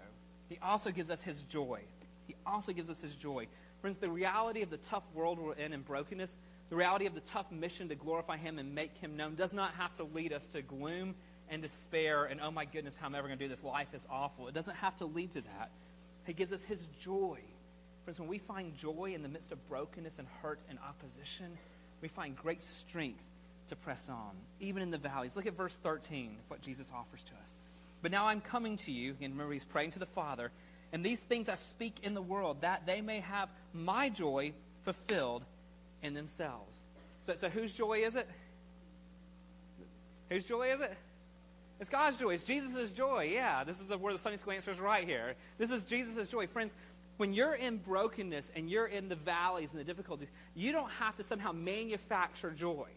He 0.48 0.58
also 0.62 0.92
gives 0.92 1.10
us 1.10 1.22
His 1.22 1.42
joy. 1.42 1.80
He 2.28 2.36
also 2.46 2.72
gives 2.72 2.88
us 2.88 3.00
His 3.00 3.16
joy. 3.16 3.48
Friends, 3.80 3.96
the 3.96 4.10
reality 4.10 4.62
of 4.62 4.70
the 4.70 4.76
tough 4.76 5.02
world 5.12 5.40
we're 5.40 5.54
in 5.54 5.72
and 5.72 5.84
brokenness, 5.84 6.36
the 6.70 6.76
reality 6.76 7.06
of 7.06 7.14
the 7.14 7.20
tough 7.20 7.50
mission 7.50 7.88
to 7.88 7.96
glorify 7.96 8.36
Him 8.36 8.60
and 8.60 8.76
make 8.76 8.96
Him 8.98 9.16
known 9.16 9.34
does 9.34 9.52
not 9.52 9.74
have 9.74 9.92
to 9.94 10.04
lead 10.04 10.32
us 10.32 10.46
to 10.48 10.62
gloom 10.62 11.16
and 11.48 11.62
despair 11.62 12.24
and, 12.24 12.40
oh 12.40 12.52
my 12.52 12.64
goodness, 12.64 12.96
how 12.96 13.06
am 13.06 13.14
I 13.16 13.18
ever 13.18 13.26
going 13.26 13.38
to 13.38 13.44
do 13.44 13.48
this? 13.48 13.64
Life 13.64 13.92
is 13.92 14.06
awful. 14.08 14.46
It 14.46 14.54
doesn't 14.54 14.76
have 14.76 14.96
to 14.98 15.04
lead 15.04 15.32
to 15.32 15.40
that. 15.40 15.70
He 16.24 16.32
gives 16.32 16.52
us 16.52 16.62
His 16.62 16.86
joy. 17.00 17.40
Friends, 18.04 18.18
when 18.18 18.28
we 18.28 18.38
find 18.38 18.76
joy 18.76 19.12
in 19.14 19.22
the 19.22 19.28
midst 19.28 19.52
of 19.52 19.68
brokenness 19.68 20.18
and 20.18 20.26
hurt 20.42 20.60
and 20.68 20.78
opposition, 20.86 21.46
we 22.00 22.08
find 22.08 22.36
great 22.36 22.60
strength 22.60 23.22
to 23.68 23.76
press 23.76 24.08
on, 24.08 24.32
even 24.60 24.82
in 24.82 24.90
the 24.90 24.98
valleys. 24.98 25.36
Look 25.36 25.46
at 25.46 25.56
verse 25.56 25.76
13 25.76 26.26
of 26.26 26.50
what 26.50 26.60
Jesus 26.60 26.92
offers 26.94 27.22
to 27.24 27.32
us. 27.40 27.54
But 28.02 28.10
now 28.10 28.26
I'm 28.26 28.40
coming 28.40 28.76
to 28.78 28.92
you, 28.92 29.16
and 29.20 29.32
remember, 29.32 29.52
he's 29.52 29.64
praying 29.64 29.90
to 29.92 30.00
the 30.00 30.06
Father, 30.06 30.50
and 30.92 31.04
these 31.04 31.20
things 31.20 31.48
I 31.48 31.54
speak 31.54 31.94
in 32.02 32.14
the 32.14 32.22
world, 32.22 32.62
that 32.62 32.86
they 32.86 33.00
may 33.00 33.20
have 33.20 33.48
my 33.72 34.08
joy 34.08 34.52
fulfilled 34.82 35.44
in 36.02 36.12
themselves. 36.12 36.78
So, 37.20 37.36
so 37.36 37.48
whose 37.48 37.72
joy 37.72 37.98
is 37.98 38.16
it? 38.16 38.28
Whose 40.28 40.44
joy 40.44 40.72
is 40.72 40.80
it? 40.80 40.96
It's 41.78 41.88
God's 41.88 42.16
joy. 42.16 42.34
It's 42.34 42.44
Jesus' 42.44 42.92
joy. 42.92 43.30
Yeah, 43.32 43.64
this 43.64 43.80
is 43.80 43.88
where 43.96 44.12
the 44.12 44.18
Sunday 44.18 44.38
school 44.38 44.52
answer 44.52 44.70
is 44.70 44.80
right 44.80 45.06
here. 45.06 45.34
This 45.58 45.70
is 45.70 45.84
Jesus' 45.84 46.30
joy. 46.30 46.46
Friends, 46.46 46.74
when 47.16 47.32
you're 47.32 47.54
in 47.54 47.78
brokenness 47.78 48.50
and 48.56 48.70
you're 48.70 48.86
in 48.86 49.08
the 49.08 49.16
valleys 49.16 49.72
and 49.72 49.80
the 49.80 49.84
difficulties, 49.84 50.30
you 50.54 50.72
don't 50.72 50.90
have 50.92 51.16
to 51.16 51.22
somehow 51.22 51.52
manufacture 51.52 52.50
joy. 52.50 52.88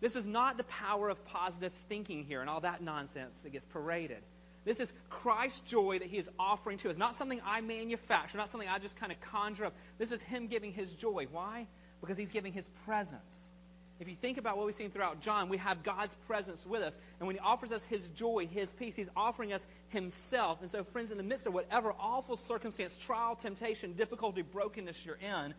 This 0.00 0.16
is 0.16 0.26
not 0.26 0.56
the 0.56 0.64
power 0.64 1.08
of 1.08 1.24
positive 1.26 1.72
thinking 1.72 2.24
here 2.24 2.40
and 2.40 2.48
all 2.48 2.60
that 2.60 2.82
nonsense 2.82 3.38
that 3.38 3.50
gets 3.50 3.66
paraded. 3.66 4.22
This 4.64 4.80
is 4.80 4.92
Christ's 5.08 5.60
joy 5.60 5.98
that 5.98 6.08
he 6.08 6.18
is 6.18 6.28
offering 6.38 6.78
to 6.78 6.90
us. 6.90 6.98
Not 6.98 7.14
something 7.14 7.40
I 7.44 7.60
manufacture, 7.60 8.38
not 8.38 8.48
something 8.48 8.68
I 8.68 8.78
just 8.78 8.98
kind 8.98 9.12
of 9.12 9.20
conjure 9.20 9.66
up. 9.66 9.74
This 9.98 10.12
is 10.12 10.22
him 10.22 10.46
giving 10.48 10.72
his 10.72 10.92
joy. 10.92 11.26
Why? 11.30 11.66
Because 12.00 12.16
he's 12.16 12.30
giving 12.30 12.52
his 12.52 12.68
presence. 12.84 13.50
If 14.00 14.08
you 14.08 14.14
think 14.14 14.38
about 14.38 14.56
what 14.56 14.64
we've 14.64 14.74
seen 14.74 14.90
throughout 14.90 15.20
John, 15.20 15.50
we 15.50 15.58
have 15.58 15.82
God's 15.82 16.14
presence 16.26 16.66
with 16.66 16.80
us. 16.80 16.96
And 17.18 17.26
when 17.26 17.36
he 17.36 17.40
offers 17.40 17.70
us 17.70 17.84
his 17.84 18.08
joy, 18.08 18.48
his 18.50 18.72
peace, 18.72 18.96
he's 18.96 19.10
offering 19.14 19.52
us 19.52 19.66
himself. 19.90 20.62
And 20.62 20.70
so, 20.70 20.82
friends, 20.82 21.10
in 21.10 21.18
the 21.18 21.22
midst 21.22 21.46
of 21.46 21.52
whatever 21.52 21.94
awful 22.00 22.36
circumstance, 22.36 22.96
trial, 22.96 23.36
temptation, 23.36 23.92
difficulty, 23.92 24.40
brokenness 24.40 25.04
you're 25.04 25.18
in, 25.18 25.54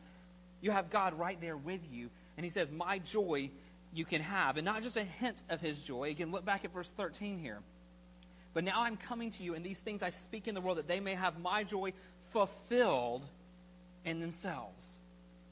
you 0.60 0.72
have 0.72 0.90
God 0.90 1.14
right 1.20 1.40
there 1.40 1.56
with 1.56 1.82
you. 1.92 2.10
And 2.36 2.44
he 2.44 2.50
says, 2.50 2.72
My 2.72 2.98
joy 2.98 3.52
you 3.94 4.06
can 4.06 4.24
have. 4.24 4.58
And 4.58 4.66
not 4.66 4.82
just 4.82 4.98
a 4.98 5.04
hint 5.04 5.44
of 5.48 5.62
his 5.62 5.84
joy. 5.84 6.10
Again, 6.10 6.32
look 6.32 6.44
back 6.44 6.66
at 6.66 6.74
verse 6.74 6.90
13 6.90 7.38
here. 7.38 7.60
But 8.56 8.64
now 8.64 8.82
I'm 8.82 8.98
coming 8.98 9.30
to 9.32 9.44
you, 9.44 9.54
and 9.54 9.64
these 9.64 9.82
things 9.82 10.02
I 10.02 10.10
speak 10.10 10.48
in 10.48 10.56
the 10.56 10.62
world 10.62 10.80
that 10.80 10.88
they 10.88 11.00
may 11.00 11.14
have 11.14 11.40
my 11.40 11.64
joy 11.64 11.94
fulfilled 12.22 13.26
in 14.04 14.20
themselves. 14.20 14.98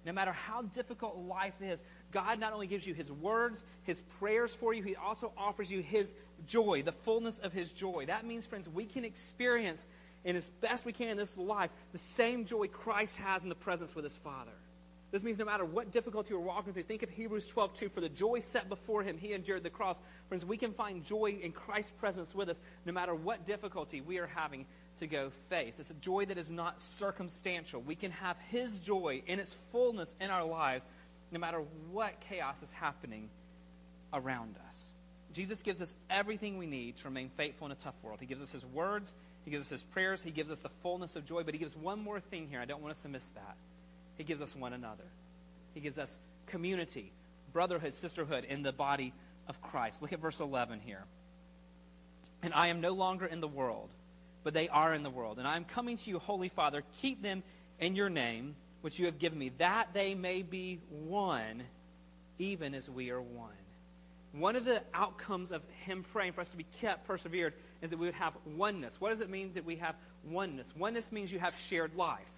No 0.10 0.16
matter 0.16 0.32
how 0.32 0.64
difficult 0.64 1.20
life 1.28 1.62
is, 1.62 1.84
God 2.12 2.40
not 2.40 2.52
only 2.52 2.66
gives 2.66 2.88
you 2.88 2.96
His 2.96 3.12
words, 3.12 3.64
His 3.84 4.02
prayers 4.18 4.56
for 4.56 4.74
you, 4.74 4.82
He 4.82 4.96
also 4.96 5.32
offers 5.38 5.72
you 5.72 5.84
His 5.84 6.16
joy, 6.48 6.82
the 6.82 6.92
fullness 6.92 7.38
of 7.38 7.54
His 7.54 7.72
joy. 7.72 8.06
That 8.08 8.26
means, 8.26 8.48
friends, 8.48 8.68
we 8.68 8.86
can 8.86 9.06
experience, 9.06 9.86
in 10.26 10.36
as 10.36 10.50
best 10.62 10.84
we 10.84 10.94
can 10.94 11.10
in 11.10 11.18
this 11.18 11.38
life, 11.38 11.70
the 11.92 12.00
same 12.00 12.46
joy 12.46 12.66
Christ 12.70 13.18
has 13.18 13.44
in 13.44 13.50
the 13.50 13.56
presence 13.56 13.94
with 13.94 14.04
His 14.04 14.18
Father. 14.18 14.50
This 15.12 15.22
means 15.22 15.38
no 15.38 15.46
matter 15.46 15.64
what 15.64 15.92
difficulty 15.92 16.34
we're 16.34 16.40
walking 16.40 16.74
through, 16.74 16.84
think 16.84 17.04
of 17.04 17.12
Hebrews 17.12 17.46
12, 17.46 17.76
2. 17.76 17.90
For 17.90 18.02
the 18.02 18.10
joy 18.10 18.40
set 18.40 18.68
before 18.68 19.04
him, 19.04 19.16
he 19.16 19.34
endured 19.34 19.64
the 19.64 19.70
cross. 19.70 20.02
Friends, 20.28 20.44
we 20.46 20.58
can 20.58 20.72
find 20.72 21.04
joy 21.04 21.38
in 21.42 21.52
Christ's 21.52 21.92
presence 21.92 22.34
with 22.34 22.50
us 22.50 22.62
no 22.86 22.94
matter 22.94 23.14
what 23.14 23.46
difficulty 23.46 24.02
we 24.02 24.18
are 24.18 24.28
having 24.28 24.66
to 25.00 25.08
go 25.08 25.32
face. 25.50 25.80
It's 25.80 25.92
a 25.92 25.96
joy 25.96 26.26
that 26.26 26.38
is 26.38 26.52
not 26.52 26.82
circumstantial. 26.82 27.82
We 27.82 27.96
can 27.96 28.12
have 28.12 28.38
his 28.50 28.80
joy 28.80 29.24
in 29.26 29.40
its 29.40 29.54
fullness 29.54 30.16
in 30.20 30.30
our 30.30 30.46
lives 30.46 30.86
no 31.32 31.40
matter 31.40 31.62
what 31.92 32.20
chaos 32.22 32.62
is 32.64 32.72
happening 32.72 33.30
around 34.14 34.56
us. 34.68 34.94
Jesus 35.34 35.62
gives 35.62 35.82
us 35.82 35.94
everything 36.10 36.58
we 36.58 36.66
need 36.66 36.98
to 36.98 37.06
remain 37.06 37.30
faithful 37.30 37.68
in 37.68 37.72
a 37.72 37.76
tough 37.76 37.96
world. 38.02 38.20
He 38.20 38.26
gives 38.26 38.42
us 38.42 38.52
his 38.52 38.66
words, 38.66 39.14
he 39.46 39.52
gives 39.52 39.66
us 39.66 39.70
his 39.70 39.84
prayers, 39.84 40.22
he 40.22 40.32
gives 40.32 40.52
us 40.52 40.62
the 40.62 40.70
fullness 40.70 41.16
of 41.16 41.26
joy, 41.26 41.44
but 41.44 41.54
he 41.54 41.60
gives 41.60 41.76
one 41.76 42.04
more 42.04 42.20
thing 42.20 42.48
here. 42.50 42.60
I 42.60 42.66
don't 42.66 42.82
want 42.82 42.92
us 42.92 43.04
to 43.04 43.10
miss 43.10 43.30
that. 43.32 43.56
He 44.18 44.24
gives 44.24 44.42
us 44.42 44.56
one 44.56 44.74
another. 44.74 45.06
He 45.74 45.80
gives 45.80 46.00
us 46.00 46.18
community, 46.48 47.12
brotherhood, 47.54 47.94
sisterhood 47.94 48.44
in 48.44 48.64
the 48.64 48.74
body 48.74 49.14
of 49.48 49.62
Christ. 49.62 50.02
Look 50.02 50.14
at 50.14 50.20
verse 50.20 50.40
11 50.40 50.80
here. 50.80 51.04
And 52.42 52.54
I 52.54 52.68
am 52.68 52.82
no 52.82 52.94
longer 52.94 53.26
in 53.26 53.40
the 53.40 53.48
world, 53.48 53.90
but 54.50 54.56
they 54.56 54.68
are 54.70 54.96
in 54.96 55.04
the 55.04 55.12
world. 55.12 55.38
And 55.38 55.48
I 55.48 55.58
am 55.58 55.64
coming 55.64 55.96
to 55.96 56.10
you, 56.10 56.18
Holy 56.18 56.50
Father. 56.50 56.82
Keep 57.04 57.22
them 57.22 57.44
in 57.80 57.96
your 57.96 58.10
name, 58.10 58.56
which 58.82 58.98
you 58.98 59.06
have 59.06 59.20
given 59.20 59.38
me, 59.38 59.50
that 59.60 59.90
they 59.94 60.16
may 60.16 60.42
be 60.42 60.80
one, 60.90 61.62
even 62.40 62.74
as 62.74 62.90
we 62.90 63.12
are 63.12 63.22
one. 63.22 63.52
One 64.32 64.56
of 64.56 64.66
the 64.66 64.82
outcomes 64.92 65.52
of 65.52 65.62
him 65.86 66.04
praying 66.14 66.34
for 66.34 66.42
us 66.42 66.50
to 66.50 66.58
be 66.58 66.66
kept, 66.80 67.06
persevered, 67.06 67.54
is 67.84 67.92
that 67.92 68.00
we 68.00 68.08
would 68.08 68.16
have 68.16 68.34
oneness. 68.44 69.00
What 69.00 69.12
does 69.12 69.22
it 69.22 69.30
mean 69.30 69.54
that 69.54 69.66
we 69.66 69.76
have 69.76 69.94
oneness? 70.24 70.76
Oneness 70.76 71.12
means 71.12 71.32
you 71.32 71.38
have 71.38 71.56
shared 71.56 71.96
life. 71.96 72.32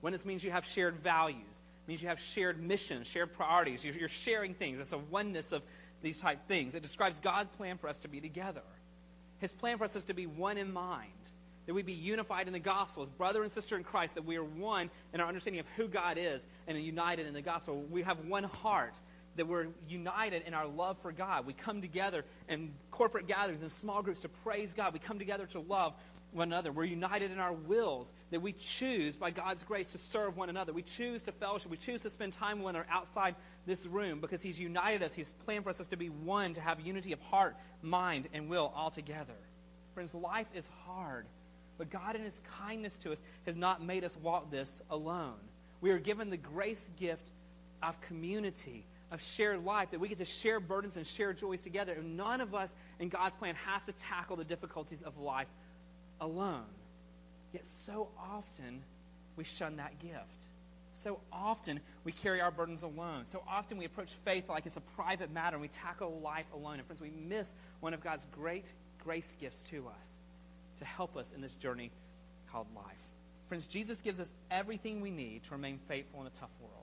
Oneness 0.00 0.24
means 0.24 0.44
you 0.44 0.52
have 0.52 0.64
shared 0.64 0.94
values. 1.00 1.42
It 1.42 1.88
means 1.88 2.02
you 2.02 2.08
have 2.08 2.20
shared 2.20 2.62
missions, 2.62 3.08
shared 3.08 3.32
priorities. 3.32 3.84
You're, 3.84 3.96
you're 3.96 4.08
sharing 4.08 4.54
things. 4.54 4.78
It's 4.78 4.92
a 4.92 4.98
oneness 4.98 5.50
of 5.50 5.62
these 6.02 6.20
type 6.20 6.46
things. 6.46 6.76
It 6.76 6.84
describes 6.84 7.18
God's 7.18 7.50
plan 7.56 7.78
for 7.78 7.88
us 7.88 7.98
to 7.98 8.08
be 8.08 8.20
together. 8.20 8.62
His 9.40 9.50
plan 9.50 9.78
for 9.78 9.82
us 9.82 9.96
is 9.96 10.04
to 10.04 10.14
be 10.14 10.26
one 10.26 10.56
in 10.56 10.72
mind 10.72 11.10
that 11.68 11.74
we 11.74 11.82
be 11.82 11.92
unified 11.92 12.46
in 12.46 12.54
the 12.54 12.58
gospel 12.58 13.02
as 13.02 13.10
brother 13.10 13.42
and 13.42 13.52
sister 13.52 13.76
in 13.76 13.84
Christ, 13.84 14.14
that 14.14 14.24
we 14.24 14.38
are 14.38 14.42
one 14.42 14.88
in 15.12 15.20
our 15.20 15.28
understanding 15.28 15.60
of 15.60 15.66
who 15.76 15.86
God 15.86 16.16
is 16.18 16.46
and 16.66 16.78
united 16.78 17.26
in 17.26 17.34
the 17.34 17.42
gospel. 17.42 17.84
We 17.90 18.00
have 18.00 18.24
one 18.24 18.44
heart, 18.44 18.94
that 19.36 19.46
we're 19.46 19.66
united 19.86 20.44
in 20.46 20.54
our 20.54 20.66
love 20.66 20.96
for 21.02 21.12
God. 21.12 21.44
We 21.44 21.52
come 21.52 21.82
together 21.82 22.24
in 22.48 22.72
corporate 22.90 23.26
gatherings 23.26 23.60
and 23.60 23.70
small 23.70 24.00
groups 24.00 24.20
to 24.20 24.30
praise 24.30 24.72
God. 24.72 24.94
We 24.94 24.98
come 24.98 25.18
together 25.18 25.44
to 25.48 25.60
love 25.60 25.92
one 26.32 26.48
another. 26.48 26.72
We're 26.72 26.84
united 26.84 27.32
in 27.32 27.38
our 27.38 27.52
wills, 27.52 28.14
that 28.30 28.40
we 28.40 28.52
choose 28.52 29.18
by 29.18 29.30
God's 29.30 29.62
grace 29.62 29.92
to 29.92 29.98
serve 29.98 30.38
one 30.38 30.48
another. 30.48 30.72
We 30.72 30.80
choose 30.80 31.22
to 31.24 31.32
fellowship. 31.32 31.70
We 31.70 31.76
choose 31.76 32.00
to 32.00 32.08
spend 32.08 32.32
time 32.32 32.60
with 32.60 32.64
one 32.64 32.76
another 32.76 32.88
outside 32.90 33.34
this 33.66 33.84
room 33.84 34.20
because 34.20 34.40
He's 34.40 34.58
united 34.58 35.02
us. 35.02 35.12
He's 35.12 35.32
planned 35.44 35.64
for 35.64 35.70
us 35.70 35.86
to 35.86 35.96
be 35.98 36.08
one, 36.08 36.54
to 36.54 36.62
have 36.62 36.80
unity 36.80 37.12
of 37.12 37.20
heart, 37.20 37.56
mind, 37.82 38.26
and 38.32 38.48
will 38.48 38.72
all 38.74 38.90
together. 38.90 39.36
Friends, 39.92 40.14
life 40.14 40.48
is 40.54 40.66
hard. 40.86 41.26
But 41.78 41.90
God, 41.90 42.16
in 42.16 42.22
His 42.22 42.40
kindness 42.60 42.98
to 42.98 43.12
us, 43.12 43.22
has 43.46 43.56
not 43.56 43.82
made 43.82 44.04
us 44.04 44.16
walk 44.16 44.50
this 44.50 44.82
alone. 44.90 45.38
We 45.80 45.90
are 45.92 45.98
given 45.98 46.28
the 46.28 46.36
grace 46.36 46.90
gift 46.98 47.30
of 47.82 48.00
community, 48.00 48.84
of 49.12 49.22
shared 49.22 49.64
life, 49.64 49.92
that 49.92 50.00
we 50.00 50.08
get 50.08 50.18
to 50.18 50.24
share 50.24 50.58
burdens 50.58 50.96
and 50.96 51.06
share 51.06 51.32
joys 51.32 51.62
together. 51.62 51.92
And 51.92 52.16
none 52.16 52.40
of 52.40 52.54
us 52.54 52.74
in 52.98 53.08
God's 53.08 53.36
plan 53.36 53.54
has 53.64 53.86
to 53.86 53.92
tackle 53.92 54.36
the 54.36 54.44
difficulties 54.44 55.02
of 55.02 55.18
life 55.18 55.46
alone. 56.20 56.66
Yet 57.52 57.64
so 57.64 58.08
often 58.18 58.82
we 59.36 59.44
shun 59.44 59.76
that 59.76 60.00
gift. 60.00 60.18
So 60.92 61.20
often 61.32 61.78
we 62.02 62.10
carry 62.10 62.40
our 62.40 62.50
burdens 62.50 62.82
alone. 62.82 63.24
So 63.26 63.44
often 63.48 63.78
we 63.78 63.84
approach 63.84 64.10
faith 64.10 64.48
like 64.48 64.66
it's 64.66 64.76
a 64.76 64.80
private 64.80 65.32
matter 65.32 65.54
and 65.54 65.62
we 65.62 65.68
tackle 65.68 66.20
life 66.20 66.46
alone. 66.52 66.74
And 66.74 66.84
friends, 66.86 67.00
we 67.00 67.10
miss 67.10 67.54
one 67.78 67.94
of 67.94 68.02
God's 68.02 68.26
great 68.32 68.72
grace 68.98 69.36
gifts 69.40 69.62
to 69.62 69.86
us 70.00 70.18
to 70.78 70.84
help 70.84 71.16
us 71.16 71.32
in 71.32 71.40
this 71.40 71.54
journey 71.54 71.90
called 72.50 72.66
life. 72.74 72.84
Friends, 73.48 73.66
Jesus 73.66 74.02
gives 74.02 74.20
us 74.20 74.32
everything 74.50 75.00
we 75.00 75.10
need 75.10 75.44
to 75.44 75.52
remain 75.52 75.78
faithful 75.88 76.20
in 76.20 76.26
a 76.26 76.30
tough 76.30 76.50
world. 76.60 76.74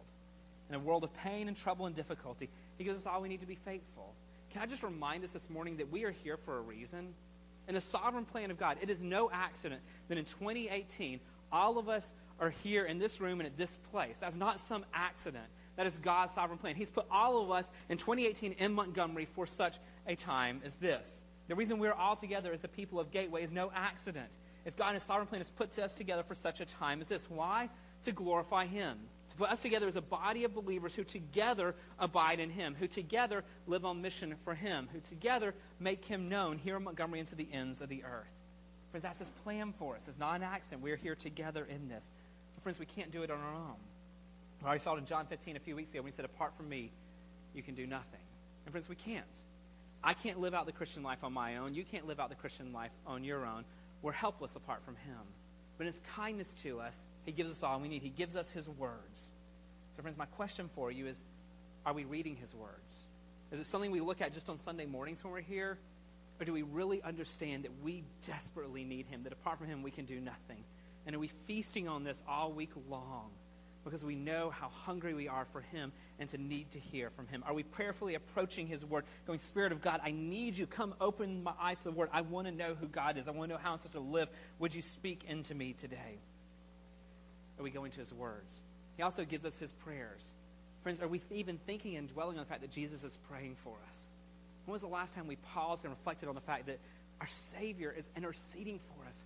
In 0.70 0.76
a 0.76 0.80
world 0.80 1.04
of 1.04 1.14
pain 1.14 1.48
and 1.48 1.56
trouble 1.56 1.86
and 1.86 1.96
difficulty, 1.96 2.50
He 2.78 2.84
gives 2.84 2.98
us 2.98 3.06
all 3.06 3.22
we 3.22 3.30
need 3.30 3.42
to 3.42 3.46
be 3.46 3.56
faithful. 3.56 4.16
Can 4.50 4.62
I 4.62 4.66
just 4.66 4.84
remind 4.84 5.24
us 5.24 5.32
this 5.32 5.50
morning 5.50 5.78
that 5.78 5.92
we 5.92 6.06
are 6.06 6.12
here 6.12 6.38
for 6.38 6.58
a 6.58 6.62
reason? 6.62 7.14
In 7.68 7.76
the 7.76 7.82
sovereign 7.82 8.26
plan 8.26 8.52
of 8.52 8.60
God, 8.60 8.78
it 8.82 8.90
is 8.90 9.04
no 9.04 9.30
accident 9.32 9.82
that 10.08 10.18
in 10.18 10.26
2018, 10.26 11.20
all 11.52 11.78
of 11.78 11.90
us 11.90 12.14
are 12.40 12.50
here 12.50 12.86
in 12.86 13.00
this 13.00 13.22
room 13.22 13.40
and 13.40 13.48
at 13.48 13.58
this 13.58 13.78
place. 13.92 14.18
That's 14.20 14.36
not 14.36 14.60
some 14.60 14.86
accident. 14.94 15.46
That 15.76 15.88
is 15.88 15.98
God's 15.98 16.34
sovereign 16.34 16.58
plan. 16.58 16.76
He's 16.76 16.90
put 16.90 17.06
all 17.12 17.44
of 17.44 17.52
us 17.52 17.72
in 17.90 17.98
2018 17.98 18.54
in 18.54 18.74
Montgomery 18.74 19.26
for 19.26 19.46
such 19.46 19.78
a 20.08 20.16
time 20.16 20.62
as 20.64 20.76
this. 20.76 21.22
The 21.48 21.56
reason 21.56 21.78
we're 21.78 21.94
all 21.94 22.16
together 22.16 22.52
as 22.52 22.62
the 22.62 22.68
people 22.68 23.00
of 23.00 23.12
Gateway 23.12 23.44
is 23.44 23.52
no 23.52 23.72
accident. 23.76 24.32
It's 24.66 24.76
God 24.76 24.90
in 24.90 24.94
His 24.96 25.04
sovereign 25.04 25.28
plan 25.28 25.42
has 25.42 25.50
put 25.50 25.78
us 25.78 25.96
together 25.96 26.24
for 26.24 26.34
such 26.34 26.60
a 26.60 26.66
time 26.66 27.02
as 27.02 27.08
this. 27.08 27.30
Why? 27.30 27.70
To 28.04 28.12
glorify 28.12 28.66
Him. 28.66 28.98
To 29.30 29.36
put 29.36 29.50
us 29.50 29.60
together 29.60 29.88
as 29.88 29.96
a 29.96 30.02
body 30.02 30.44
of 30.44 30.56
believers 30.56 30.96
who 30.96 31.04
together 31.04 31.76
abide 32.00 32.40
in 32.40 32.50
Him, 32.50 32.76
who 32.80 32.88
together 32.88 33.44
live 33.68 33.86
on 33.86 34.02
mission 34.02 34.36
for 34.44 34.56
Him, 34.56 34.90
who 34.92 35.00
together 35.00 35.54
make 35.80 36.06
Him 36.06 36.30
known 36.30 36.58
here 36.58 36.78
in 36.78 36.84
Montgomery 36.84 37.20
and 37.20 37.28
to 37.30 37.36
the 37.36 37.48
ends 37.54 37.82
of 37.82 37.90
the 37.90 38.04
earth. 38.04 38.34
Friends, 38.90 39.04
that's 39.04 39.20
His 39.20 39.30
plan 39.44 39.74
for 39.78 39.96
us. 39.96 40.08
It's 40.08 40.20
not 40.20 40.36
an 40.36 40.44
accident. 40.44 40.82
We're 40.82 40.96
here 40.96 41.16
together 41.16 41.68
in 41.70 41.88
this. 41.88 42.10
But 42.56 42.64
friends, 42.64 42.80
we 42.80 42.86
can't 42.88 43.12
do 43.12 43.22
it 43.22 43.30
on 43.30 43.40
our 43.40 43.54
own. 43.54 43.76
I 44.64 44.68
already 44.68 44.82
saw 44.82 44.96
it 44.96 45.00
in 45.00 45.06
John 45.06 45.28
15 45.28 45.58
a 45.58 45.60
few 45.60 45.76
weeks 45.76 45.92
ago 45.92 46.02
when 46.02 46.12
He 46.12 46.16
said, 46.16 46.26
Apart 46.26 46.58
from 46.58 46.70
me, 46.70 46.92
you 47.54 47.62
can 47.62 47.76
do 47.76 47.86
nothing. 47.86 48.20
And 48.66 48.72
friends, 48.72 48.90
we 48.90 48.96
can't. 48.96 49.26
I 50.06 50.14
can't 50.14 50.40
live 50.40 50.54
out 50.54 50.68
the 50.68 50.72
Christian 50.72 51.02
life 51.02 51.24
on 51.24 51.34
my 51.34 51.58
own. 51.58 51.74
You 51.74 51.84
can't 51.84 52.06
live 52.06 52.20
out 52.20 52.30
the 52.30 52.36
Christian 52.36 52.72
life 52.72 52.92
on 53.08 53.24
your 53.24 53.44
own. 53.44 53.66
We're 54.04 54.12
helpless 54.12 54.56
apart 54.56 54.86
from 54.86 54.96
Him. 54.98 55.18
But 55.78 55.88
in 55.88 55.94
His 55.94 56.02
kindness 56.16 56.54
to 56.62 56.80
us, 56.80 57.08
He 57.26 57.32
gives 57.32 57.50
us 57.50 57.64
all 57.64 57.80
we 57.80 57.88
need. 57.88 58.04
He 58.04 58.10
gives 58.10 58.36
us 58.36 58.52
His 58.52 58.70
words. 58.70 59.32
So, 59.96 60.04
friends, 60.04 60.16
my 60.16 60.28
question 60.28 60.70
for 60.76 60.92
you 60.92 61.08
is 61.08 61.24
are 61.88 61.94
we 61.94 62.06
reading 62.06 62.36
His 62.36 62.54
words? 62.54 63.08
Is 63.52 63.60
it 63.60 63.66
something 63.66 63.90
we 63.90 64.00
look 64.00 64.22
at 64.22 64.32
just 64.32 64.48
on 64.48 64.60
Sunday 64.60 64.86
mornings 64.86 65.24
when 65.24 65.34
we're 65.34 65.42
here? 65.42 65.80
Or 66.40 66.46
do 66.46 66.54
we 66.54 66.62
really 66.62 67.02
understand 67.02 67.64
that 67.64 67.72
we 67.84 68.04
desperately 68.28 68.84
need 68.84 69.08
Him, 69.08 69.24
that 69.24 69.34
apart 69.34 69.58
from 69.58 69.68
Him 69.68 69.82
we 69.82 69.92
can 69.92 70.06
do 70.06 70.20
nothing? 70.20 70.64
And 71.08 71.16
are 71.16 71.20
we 71.20 71.30
feasting 71.48 71.88
on 71.88 72.04
this 72.04 72.22
all 72.28 72.52
week 72.52 72.72
long? 72.90 73.32
Because 73.86 74.04
we 74.04 74.16
know 74.16 74.50
how 74.50 74.68
hungry 74.68 75.14
we 75.14 75.28
are 75.28 75.46
for 75.46 75.62
Him 75.62 75.94
and 76.20 76.28
to 76.30 76.38
need 76.38 76.72
to 76.72 76.80
hear 76.80 77.12
from 77.12 77.28
Him? 77.28 77.44
Are 77.48 77.54
we 77.54 77.64
prayerfully 77.64 78.16
approaching 78.16 78.68
His 78.68 78.84
Word, 78.84 79.06
going, 79.26 79.40
Spirit 79.40 79.72
of 79.72 79.82
God, 79.82 80.02
I 80.04 80.12
need 80.12 80.58
you. 80.58 80.66
Come 80.66 80.96
open 81.00 81.44
my 81.44 81.54
eyes 81.62 81.78
to 81.80 81.86
the 81.86 81.92
Word. 81.92 82.10
I 82.12 82.22
want 82.22 82.48
to 82.48 82.52
know 82.52 82.74
who 82.74 82.88
God 82.88 83.18
is. 83.18 83.28
I 83.28 83.32
want 83.32 83.50
to 83.50 83.56
know 83.56 83.62
how 83.62 83.72
I'm 83.72 83.78
supposed 83.78 83.94
to 83.94 84.00
live. 84.00 84.28
Would 84.60 84.74
you 84.76 84.82
speak 84.82 85.24
into 85.30 85.56
me 85.56 85.74
today? 85.74 86.20
Are 87.60 87.64
we 87.64 87.70
going 87.70 87.92
to 87.92 88.00
His 88.00 88.14
words? 88.14 88.62
He 88.98 89.04
also 89.04 89.24
gives 89.24 89.46
us 89.46 89.58
His 89.58 89.72
prayers. 89.72 90.34
Friends, 90.82 91.00
are 91.00 91.08
we 91.08 91.22
even 91.32 91.58
thinking 91.66 91.96
and 91.96 92.08
dwelling 92.08 92.38
on 92.38 92.44
the 92.44 92.50
fact 92.50 92.62
that 92.62 92.72
Jesus 92.72 93.04
is 93.04 93.18
praying 93.30 93.56
for 93.56 93.76
us? 93.88 94.10
When 94.66 94.74
was 94.74 94.82
the 94.82 94.88
last 94.88 95.14
time 95.14 95.28
we 95.28 95.36
paused 95.36 95.86
and 95.86 95.94
reflected 95.94 96.28
on 96.28 96.36
the 96.36 96.42
fact 96.42 96.66
that 96.66 96.80
our 97.22 97.28
Savior 97.28 97.94
is 97.96 98.10
interceding 98.18 98.80
for 98.80 99.08
us 99.08 99.26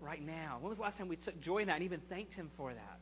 right 0.00 0.24
now? 0.24 0.58
When 0.60 0.68
was 0.68 0.78
the 0.78 0.84
last 0.84 0.98
time 0.98 1.08
we 1.08 1.16
took 1.16 1.40
joy 1.40 1.58
in 1.58 1.68
that 1.68 1.76
and 1.76 1.84
even 1.84 2.00
thanked 2.00 2.34
Him 2.34 2.50
for 2.56 2.72
that? 2.72 2.98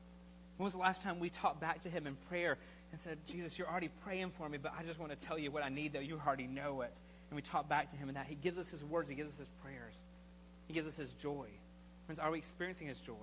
When 0.56 0.64
was 0.64 0.74
the 0.74 0.80
last 0.80 1.02
time 1.02 1.18
we 1.18 1.30
talked 1.30 1.60
back 1.60 1.80
to 1.82 1.88
him 1.88 2.06
in 2.06 2.16
prayer 2.28 2.58
and 2.90 3.00
said, 3.00 3.18
Jesus, 3.26 3.58
you're 3.58 3.68
already 3.68 3.88
praying 4.04 4.30
for 4.30 4.48
me, 4.48 4.58
but 4.58 4.72
I 4.78 4.82
just 4.82 4.98
want 5.00 5.18
to 5.18 5.26
tell 5.26 5.38
you 5.38 5.50
what 5.50 5.62
I 5.62 5.68
need, 5.68 5.92
though. 5.92 6.00
You 6.00 6.20
already 6.24 6.46
know 6.46 6.82
it. 6.82 6.94
And 7.30 7.36
we 7.36 7.42
talk 7.42 7.68
back 7.68 7.88
to 7.90 7.96
him 7.96 8.08
in 8.08 8.14
that. 8.16 8.26
He 8.26 8.34
gives 8.34 8.58
us 8.58 8.70
his 8.70 8.84
words, 8.84 9.08
he 9.08 9.14
gives 9.14 9.32
us 9.32 9.38
his 9.38 9.48
prayers, 9.62 9.94
he 10.66 10.74
gives 10.74 10.86
us 10.86 10.96
his 10.96 11.14
joy. 11.14 11.46
Friends, 12.06 12.18
are 12.18 12.30
we 12.30 12.38
experiencing 12.38 12.88
his 12.88 13.00
joy? 13.00 13.14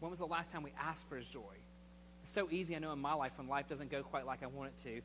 When 0.00 0.10
was 0.10 0.18
the 0.18 0.26
last 0.26 0.50
time 0.50 0.62
we 0.62 0.72
asked 0.80 1.08
for 1.08 1.16
his 1.16 1.28
joy? 1.28 1.54
It's 2.22 2.32
so 2.32 2.48
easy, 2.50 2.74
I 2.74 2.80
know, 2.80 2.92
in 2.92 2.98
my 2.98 3.14
life 3.14 3.32
when 3.36 3.46
life 3.46 3.68
doesn't 3.68 3.90
go 3.90 4.02
quite 4.02 4.26
like 4.26 4.42
I 4.42 4.46
want 4.46 4.70
it 4.70 4.82
to, 4.82 5.00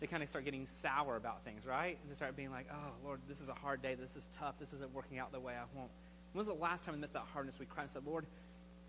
to 0.00 0.06
kind 0.06 0.22
of 0.22 0.28
start 0.28 0.44
getting 0.44 0.66
sour 0.66 1.16
about 1.16 1.44
things, 1.44 1.66
right? 1.66 1.98
And 2.00 2.08
to 2.08 2.14
start 2.14 2.36
being 2.36 2.50
like, 2.50 2.68
oh, 2.72 2.92
Lord, 3.04 3.20
this 3.28 3.40
is 3.40 3.48
a 3.48 3.54
hard 3.54 3.82
day. 3.82 3.96
This 3.96 4.14
is 4.16 4.28
tough. 4.38 4.54
This 4.58 4.72
isn't 4.72 4.94
working 4.94 5.18
out 5.18 5.32
the 5.32 5.40
way 5.40 5.54
I 5.54 5.64
want. 5.76 5.90
When 6.32 6.38
was 6.38 6.46
the 6.46 6.54
last 6.54 6.84
time 6.84 6.94
in 6.94 7.00
the 7.00 7.02
midst 7.02 7.16
of 7.16 7.22
that 7.22 7.32
hardness 7.32 7.58
we 7.58 7.66
cried 7.66 7.82
and 7.82 7.90
said, 7.90 8.06
Lord, 8.06 8.24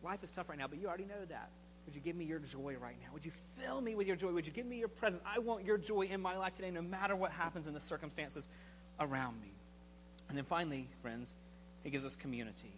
life 0.03 0.23
is 0.23 0.31
tough 0.31 0.47
right 0.47 0.57
now, 0.57 0.67
but 0.67 0.79
you 0.79 0.87
already 0.87 1.05
know 1.05 1.25
that. 1.29 1.49
Would 1.85 1.95
you 1.95 2.01
give 2.01 2.15
me 2.15 2.25
your 2.25 2.39
joy 2.39 2.75
right 2.79 2.95
now? 3.01 3.07
Would 3.13 3.25
you 3.25 3.31
fill 3.57 3.81
me 3.81 3.95
with 3.95 4.07
your 4.07 4.15
joy? 4.15 4.31
Would 4.31 4.45
you 4.45 4.53
give 4.53 4.65
me 4.65 4.77
your 4.77 4.87
presence? 4.87 5.23
I 5.25 5.39
want 5.39 5.65
your 5.65 5.77
joy 5.77 6.03
in 6.03 6.21
my 6.21 6.37
life 6.37 6.55
today, 6.55 6.71
no 6.71 6.81
matter 6.81 7.15
what 7.15 7.31
happens 7.31 7.67
in 7.67 7.73
the 7.73 7.79
circumstances 7.79 8.47
around 8.99 9.41
me. 9.41 9.51
And 10.29 10.37
then 10.37 10.45
finally, 10.45 10.87
friends, 11.01 11.35
he 11.83 11.89
gives 11.89 12.05
us 12.05 12.15
community. 12.15 12.71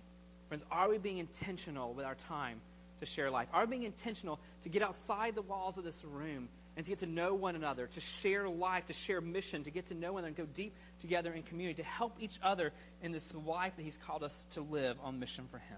Friends, 0.47 0.65
are 0.71 0.89
we 0.89 0.97
being 0.97 1.17
intentional 1.17 1.93
with 1.93 2.05
our 2.05 2.15
time 2.15 2.61
to 2.99 3.05
share 3.05 3.29
life? 3.29 3.47
Are 3.53 3.65
we 3.65 3.71
being 3.71 3.83
intentional 3.83 4.39
to 4.61 4.69
get 4.69 4.81
outside 4.81 5.35
the 5.35 5.41
walls 5.41 5.77
of 5.77 5.83
this 5.83 6.03
room 6.05 6.49
and 6.75 6.85
to 6.85 6.91
get 6.91 6.99
to 6.99 7.05
know 7.05 7.35
one 7.35 7.55
another, 7.55 7.87
to 7.87 8.01
share 8.01 8.49
life, 8.49 8.85
to 8.85 8.93
share 8.93 9.21
mission, 9.21 9.63
to 9.63 9.69
get 9.69 9.87
to 9.87 9.93
know 9.93 10.13
one 10.13 10.23
another 10.23 10.41
and 10.41 10.47
go 10.47 10.53
deep 10.53 10.73
together 10.99 11.31
in 11.33 11.43
community, 11.43 11.83
to 11.83 11.87
help 11.87 12.15
each 12.19 12.39
other 12.41 12.71
in 13.01 13.11
this 13.11 13.35
life 13.35 13.75
that 13.75 13.83
He's 13.83 13.97
called 13.97 14.23
us 14.23 14.47
to 14.51 14.61
live 14.61 14.97
on 15.03 15.19
mission 15.19 15.47
for 15.51 15.57
Him? 15.57 15.77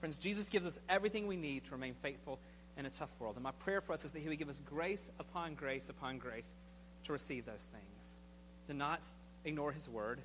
Friends, 0.00 0.16
Jesus 0.16 0.48
gives 0.48 0.64
us 0.64 0.78
everything 0.88 1.26
we 1.26 1.36
need 1.36 1.64
to 1.64 1.72
remain 1.72 1.94
faithful 2.02 2.38
in 2.80 2.86
a 2.86 2.90
tough 2.90 3.10
world. 3.20 3.36
And 3.36 3.44
my 3.44 3.52
prayer 3.52 3.80
for 3.80 3.92
us 3.92 4.04
is 4.04 4.12
that 4.12 4.20
He 4.20 4.28
would 4.28 4.38
give 4.38 4.48
us 4.48 4.60
grace 4.64 5.10
upon 5.20 5.54
grace 5.54 5.90
upon 5.90 6.18
grace 6.18 6.54
to 7.04 7.12
receive 7.12 7.44
those 7.44 7.68
things, 7.70 8.14
to 8.66 8.74
not 8.74 9.04
ignore 9.44 9.70
His 9.70 9.88
word, 9.88 10.18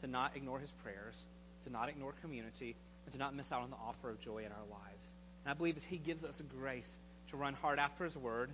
to 0.00 0.06
not 0.06 0.36
ignore 0.36 0.60
His 0.60 0.70
prayers, 0.70 1.26
to 1.64 1.70
not 1.70 1.88
ignore 1.88 2.12
community, 2.22 2.76
and 3.04 3.12
to 3.12 3.18
not 3.18 3.34
miss 3.34 3.52
out 3.52 3.62
on 3.62 3.70
the 3.70 3.76
offer 3.76 4.08
of 4.10 4.20
joy 4.20 4.38
in 4.38 4.52
our 4.52 4.66
lives. 4.70 5.08
And 5.44 5.50
I 5.50 5.54
believe 5.54 5.76
as 5.76 5.84
He 5.84 5.98
gives 5.98 6.24
us 6.24 6.40
grace 6.56 6.98
to 7.30 7.36
run 7.36 7.54
hard 7.54 7.78
after 7.78 8.04
His 8.04 8.16
word, 8.16 8.50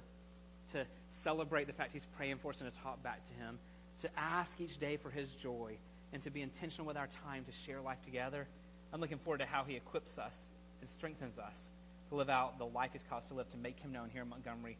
to 0.72 0.86
celebrate 1.10 1.66
the 1.66 1.72
fact 1.74 1.92
He's 1.92 2.06
praying 2.16 2.38
for 2.38 2.48
us 2.48 2.60
and 2.62 2.72
to 2.72 2.80
talk 2.80 3.02
back 3.02 3.24
to 3.24 3.34
Him, 3.34 3.58
to 3.98 4.10
ask 4.16 4.58
each 4.60 4.78
day 4.78 4.96
for 4.96 5.10
His 5.10 5.34
joy, 5.34 5.76
and 6.14 6.22
to 6.22 6.30
be 6.30 6.40
intentional 6.40 6.86
with 6.86 6.96
our 6.96 7.08
time 7.08 7.44
to 7.44 7.52
share 7.52 7.82
life 7.82 8.00
together. 8.02 8.48
I'm 8.90 9.02
looking 9.02 9.18
forward 9.18 9.40
to 9.40 9.46
how 9.46 9.64
He 9.64 9.76
equips 9.76 10.16
us 10.16 10.46
and 10.80 10.88
strengthens 10.88 11.38
us 11.38 11.70
to 12.08 12.14
live 12.14 12.30
out 12.30 12.58
the 12.58 12.66
life 12.66 12.90
He's 12.92 13.04
called 13.04 13.22
us 13.22 13.28
to 13.28 13.34
live, 13.34 13.50
to 13.50 13.56
make 13.56 13.78
Him 13.80 13.92
known 13.92 14.10
here 14.10 14.22
in 14.22 14.28
Montgomery 14.28 14.76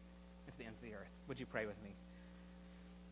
and 0.47 0.53
to 0.53 0.59
the 0.59 0.65
ends 0.65 0.79
of 0.79 0.85
the 0.85 0.95
earth. 0.95 1.11
Would 1.29 1.41
you 1.41 1.47
pray 1.47 1.67
with 1.67 1.81
me? 1.83 1.91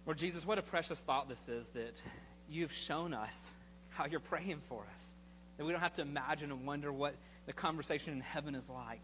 Lord 0.07 0.18
Jesus, 0.18 0.46
what 0.46 0.59
a 0.59 0.62
precious 0.62 1.00
thought 1.00 1.29
this 1.29 1.48
is 1.48 1.70
that 1.70 2.00
you've 2.48 2.72
shown 2.72 3.12
us 3.12 3.52
how 3.90 4.07
you're 4.07 4.20
praying 4.20 4.61
for 4.68 4.87
us. 4.94 5.14
That 5.57 5.64
we 5.64 5.72
don't 5.72 5.81
have 5.81 5.94
to 5.94 6.02
imagine 6.02 6.52
and 6.52 6.66
wonder 6.66 6.92
what 6.92 7.14
the 7.46 7.52
conversation 7.52 8.12
in 8.12 8.20
heaven 8.20 8.55
is 8.55 8.70
like. 8.70 9.02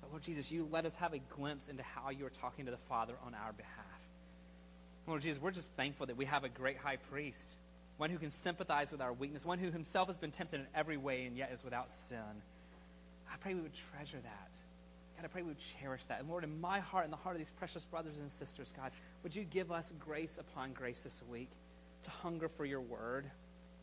But 0.00 0.10
Lord 0.10 0.22
Jesus, 0.22 0.52
you 0.52 0.68
let 0.70 0.84
us 0.84 0.94
have 0.96 1.14
a 1.14 1.18
glimpse 1.18 1.68
into 1.68 1.82
how 1.82 2.10
you 2.10 2.26
are 2.26 2.30
talking 2.30 2.66
to 2.66 2.70
the 2.70 2.76
Father 2.76 3.14
on 3.26 3.34
our 3.34 3.52
behalf. 3.52 3.74
Lord 5.06 5.22
Jesus, 5.22 5.42
we're 5.42 5.50
just 5.50 5.70
thankful 5.72 6.06
that 6.06 6.16
we 6.16 6.26
have 6.26 6.44
a 6.44 6.48
great 6.48 6.76
high 6.76 6.96
priest, 6.96 7.56
one 7.96 8.10
who 8.10 8.18
can 8.18 8.30
sympathize 8.30 8.92
with 8.92 9.00
our 9.00 9.12
weakness, 9.12 9.44
one 9.44 9.58
who 9.58 9.70
himself 9.70 10.06
has 10.08 10.18
been 10.18 10.30
tempted 10.30 10.60
in 10.60 10.66
every 10.74 10.96
way 10.96 11.24
and 11.24 11.36
yet 11.36 11.50
is 11.52 11.64
without 11.64 11.90
sin. 11.90 12.42
I 13.32 13.36
pray 13.36 13.54
we 13.54 13.60
would 13.60 13.74
treasure 13.74 14.18
that. 14.22 14.56
God, 15.16 15.24
I 15.24 15.28
pray 15.28 15.42
we 15.42 15.48
would 15.48 15.58
cherish 15.58 16.06
that. 16.06 16.20
And 16.20 16.28
Lord, 16.28 16.44
in 16.44 16.60
my 16.60 16.80
heart 16.80 17.04
and 17.04 17.12
the 17.12 17.18
heart 17.18 17.36
of 17.36 17.40
these 17.40 17.50
precious 17.50 17.84
brothers 17.84 18.20
and 18.20 18.30
sisters, 18.30 18.72
God, 18.76 18.90
would 19.22 19.34
you 19.34 19.44
give 19.44 19.70
us 19.70 19.92
grace 19.98 20.38
upon 20.38 20.72
grace 20.72 21.02
this 21.02 21.22
week 21.30 21.50
to 22.02 22.10
hunger 22.10 22.48
for 22.48 22.64
your 22.64 22.80
word, 22.80 23.30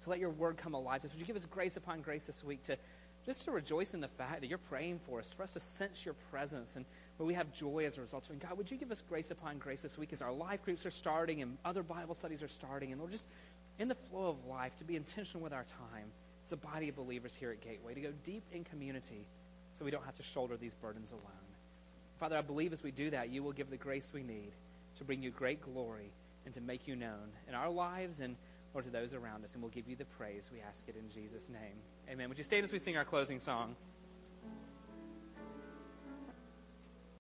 to 0.04 0.10
let 0.10 0.20
your 0.20 0.32
word 0.32 0.58
come 0.58 0.74
alive 0.74 1.02
to 1.02 1.08
us? 1.08 1.14
Would 1.14 1.22
you 1.22 1.28
give 1.28 1.36
us 1.36 1.46
grace 1.46 1.78
upon 1.78 2.02
grace 2.02 2.26
this 2.26 2.44
week 2.44 2.64
to 2.64 2.78
just 3.26 3.44
to 3.44 3.52
rejoice 3.52 3.94
in 3.94 4.00
the 4.00 4.08
fact 4.08 4.40
that 4.40 4.48
you're 4.48 4.58
praying 4.58 5.00
for 5.00 5.20
us, 5.20 5.34
for 5.34 5.44
us 5.44 5.54
to 5.54 5.60
sense 5.60 6.06
your 6.06 6.16
presence 6.32 6.78
and 6.78 6.86
where 7.18 7.28
we 7.28 7.34
have 7.34 7.52
joy 7.54 7.86
as 7.86 7.98
a 7.98 8.02
result 8.02 8.24
of 8.26 8.32
it. 8.32 8.34
And 8.34 8.42
God, 8.42 8.58
would 8.58 8.72
you 8.72 8.78
give 8.78 8.90
us 8.90 9.04
grace 9.08 9.32
upon 9.32 9.58
grace 9.58 9.82
this 9.82 9.98
week 9.98 10.14
as 10.14 10.22
our 10.22 10.32
life 10.32 10.64
groups 10.64 10.86
are 10.86 10.92
starting 10.92 11.42
and 11.42 11.58
other 11.66 11.84
Bible 11.84 12.16
studies 12.16 12.42
are 12.42 12.48
starting, 12.48 12.92
and 12.92 13.02
Lord, 13.02 13.12
just 13.12 13.26
in 13.80 13.90
the 13.90 13.96
flow 13.96 14.30
of 14.30 14.46
life, 14.46 14.76
to 14.78 14.86
be 14.86 14.96
intentional 14.96 15.44
with 15.44 15.54
our 15.54 15.66
time 15.66 16.12
as 16.48 16.54
a 16.54 16.58
body 16.58 16.88
of 16.88 16.96
believers 16.96 17.36
here 17.36 17.52
at 17.52 17.60
Gateway, 17.60 17.94
to 17.94 18.00
go 18.00 18.14
deep 18.24 18.44
in 18.54 18.64
community 18.64 19.28
so 19.74 19.84
we 19.84 19.92
don't 19.92 20.06
have 20.06 20.16
to 20.16 20.24
shoulder 20.24 20.56
these 20.56 20.74
burdens 20.74 21.12
alone. 21.12 21.24
Father, 22.20 22.38
I 22.38 22.42
believe 22.42 22.72
as 22.72 22.82
we 22.82 22.92
do 22.92 23.10
that, 23.10 23.30
you 23.30 23.44
will 23.44 23.52
give 23.52 23.70
the 23.70 23.78
grace 23.78 24.12
we 24.14 24.24
need 24.24 24.52
to 24.96 25.04
bring 25.04 25.22
you 25.22 25.30
great 25.30 25.62
glory 25.62 26.10
and 26.46 26.54
to 26.54 26.62
make 26.62 26.88
you 26.88 26.96
known 26.96 27.30
in 27.50 27.54
our 27.54 27.70
lives 27.70 28.22
and, 28.22 28.38
Lord, 28.74 28.86
to 28.86 28.92
those 28.92 29.14
around 29.14 29.44
us. 29.44 29.54
And 29.54 29.62
we'll 29.62 29.72
give 29.72 29.88
you 29.88 29.98
the 29.98 30.06
praise. 30.06 30.50
We 30.52 30.62
ask 30.62 30.88
it 30.88 30.96
in 30.96 31.10
Jesus' 31.10 31.50
name. 31.50 31.76
Amen. 32.10 32.30
Would 32.30 32.38
you 32.38 32.46
stand 32.46 32.64
as 32.64 32.72
we 32.72 32.80
sing 32.80 32.96
our 32.96 33.06
closing 33.06 33.40
song? 33.42 33.76